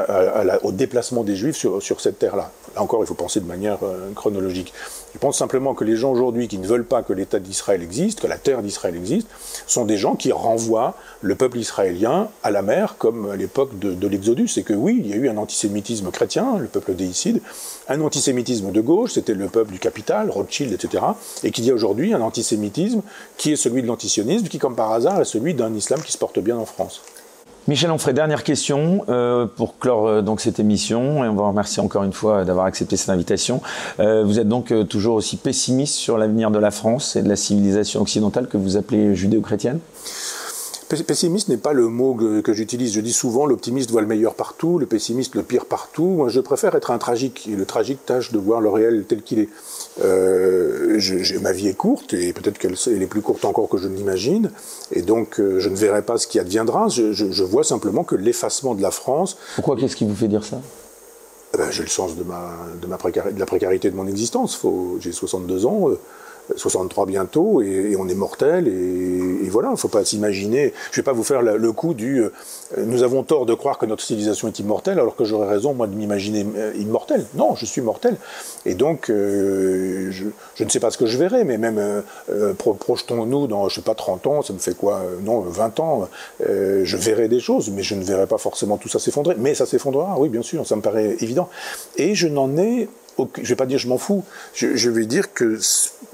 [0.62, 2.52] au déplacement des Juifs sur, sur cette terre-là.
[2.76, 4.74] Là encore, il faut penser de manière euh, chronologique.
[5.14, 8.22] Je pense simplement que les gens aujourd'hui qui ne veulent pas que l'État d'Israël existe,
[8.22, 9.28] que la terre d'Israël existe,
[9.68, 14.08] sont des gens qui renvoient le peuple israélien à la mer, comme à l'époque de,
[14.08, 14.50] l'Exodus.
[14.58, 17.42] Et que oui, il y a eu un antisémitisme chrétien, le peuple déicide,
[17.88, 21.04] un antisémitisme de gauche, c'était le peuple du capital, Rothschild, etc.
[21.44, 23.02] Et qu'il y a aujourd'hui un antisémitisme
[23.38, 26.18] qui est celui de l'antisionisme, qui, comme par hasard, est celui d'un islam qui se
[26.18, 27.02] porte bien en France.
[27.70, 31.82] Michel Onfray, dernière question euh, pour clore euh, donc cette émission et on va remercier
[31.82, 33.62] encore une fois d'avoir accepté cette invitation.
[34.02, 37.38] Euh, vous êtes donc toujours aussi pessimiste sur l'avenir de la France et de la
[37.38, 39.80] civilisation occidentale que vous appelez judéo-chrétienne?
[41.02, 42.94] Pessimiste n'est pas le mot que, j'utilise.
[42.94, 46.06] Je dis souvent l'optimiste voit le meilleur partout, le pessimiste le pire partout.
[46.06, 49.22] Moi, je préfère être un tragique et le tragique tâche de voir le réel tel
[49.22, 49.50] qu'il est.
[50.04, 51.00] Euh,
[51.42, 54.52] ma vie est courte et peut-être qu'elle est plus courte encore que je ne l'imagine.
[54.92, 56.88] Et donc, euh, je ne verrai pas ce qui adviendra.
[56.90, 59.38] Je, je vois simplement que l'effacement de la France.
[59.56, 60.62] Pourquoi Qu'est-ce qui vous fait dire ça?
[61.54, 64.60] Eh ben, J'ai le sens de, ma, de, ma de la précarité de mon existence.
[65.00, 65.90] J'ai 62 ans.
[65.90, 66.00] Euh,
[66.56, 71.04] 63 bientôt, et, on est mortel, et, voilà, il ne faut pas s'imaginer, je ne
[71.04, 72.30] vais pas vous faire le, coup du euh,
[72.78, 75.88] nous avons tort de croire que notre civilisation est immortelle, alors que j'aurais raison, moi,
[75.88, 77.26] de m'imaginer euh, immortel.
[77.36, 78.16] Non, je suis mortel.
[78.66, 82.04] Et donc, euh, je, ne sais pas ce que je verrai, mais même
[82.58, 86.10] projetons-nous dans, je ne sais pas, 30 ans, ça me fait quoi Non, 20 ans,
[86.40, 89.36] je verrai des choses, mais je ne verrai pas forcément tout ça s'effondrer.
[89.38, 91.50] Mais ça s'effondrera, oui, bien sûr, ça me paraît évident.
[91.98, 92.90] Et je n'en ai
[93.42, 95.58] je vais pas dire je m'en fous, je, vais dire que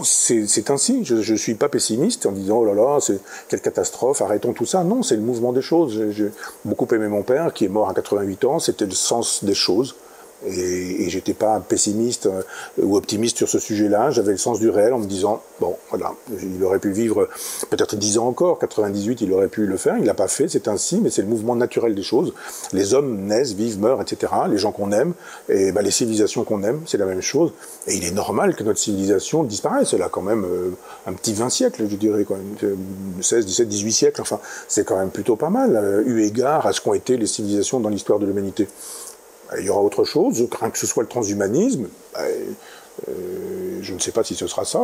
[0.03, 1.05] c'est ainsi.
[1.05, 4.65] Je ne suis pas pessimiste en disant oh là là, c'est quelle catastrophe, arrêtons tout
[4.65, 4.83] ça.
[4.83, 6.11] Non, c'est le mouvement des choses.
[6.11, 6.31] J'ai
[6.65, 9.95] beaucoup aimé mon père qui est mort à 88 ans, c'était le sens des choses.
[10.45, 12.41] Et, et j'étais pas pessimiste euh,
[12.81, 14.11] ou optimiste sur ce sujet-là.
[14.11, 17.27] J'avais le sens du réel en me disant bon, voilà, il aurait pu vivre
[17.69, 19.97] peut-être 10 ans encore, 98, il aurait pu le faire.
[19.97, 20.47] Il l'a pas fait.
[20.47, 22.33] C'est ainsi, mais c'est le mouvement naturel des choses.
[22.73, 24.31] Les hommes naissent, vivent, meurent, etc.
[24.49, 25.13] Les gens qu'on aime
[25.49, 27.53] et ben, les civilisations qu'on aime, c'est la même chose.
[27.87, 29.93] Et il est normal que notre civilisation disparaisse.
[29.93, 30.71] Elle a quand même euh,
[31.07, 32.77] un petit 20 siècles, je dirais, quand même,
[33.21, 34.21] 16, 17, 18 siècles.
[34.21, 37.27] Enfin, c'est quand même plutôt pas mal, euh, eu égard à ce qu'ont été les
[37.27, 38.67] civilisations dans l'histoire de l'humanité.
[39.57, 41.87] Il y aura autre chose, je crains que ce soit le transhumanisme.
[43.07, 43.13] Bah,
[43.81, 44.79] je ne sais pas si ce sera ça.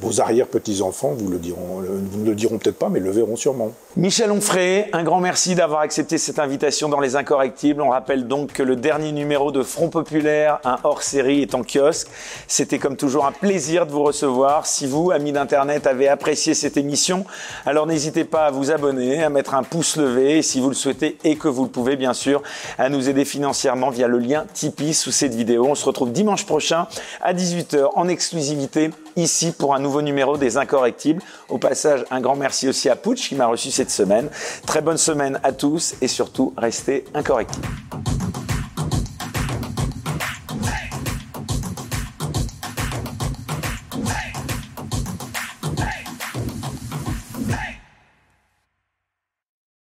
[0.00, 3.72] Vos arrière-petits-enfants vous le diront, vous ne le diront peut-être pas, mais le verront sûrement.
[3.96, 7.80] Michel Onfray, un grand merci d'avoir accepté cette invitation dans Les Incorrectibles.
[7.80, 12.08] On rappelle donc que le dernier numéro de Front Populaire, un hors-série, est en kiosque.
[12.46, 14.66] C'était comme toujours un plaisir de vous recevoir.
[14.66, 17.24] Si vous, amis d'Internet, avez apprécié cette émission,
[17.64, 21.16] alors n'hésitez pas à vous abonner, à mettre un pouce levé, si vous le souhaitez
[21.24, 22.42] et que vous le pouvez, bien sûr,
[22.76, 25.66] à nous aider financièrement via le lien Tipeee sous cette vidéo.
[25.70, 26.86] On se retrouve dimanche prochain
[27.22, 31.22] à 18h en exclusivité ici pour un nouveau numéro des Incorrectibles.
[31.48, 34.28] Au passage, un grand merci aussi à Pooch qui m'a reçu cette semaine.
[34.66, 37.68] Très bonne semaine à tous et surtout, restez incorrectibles.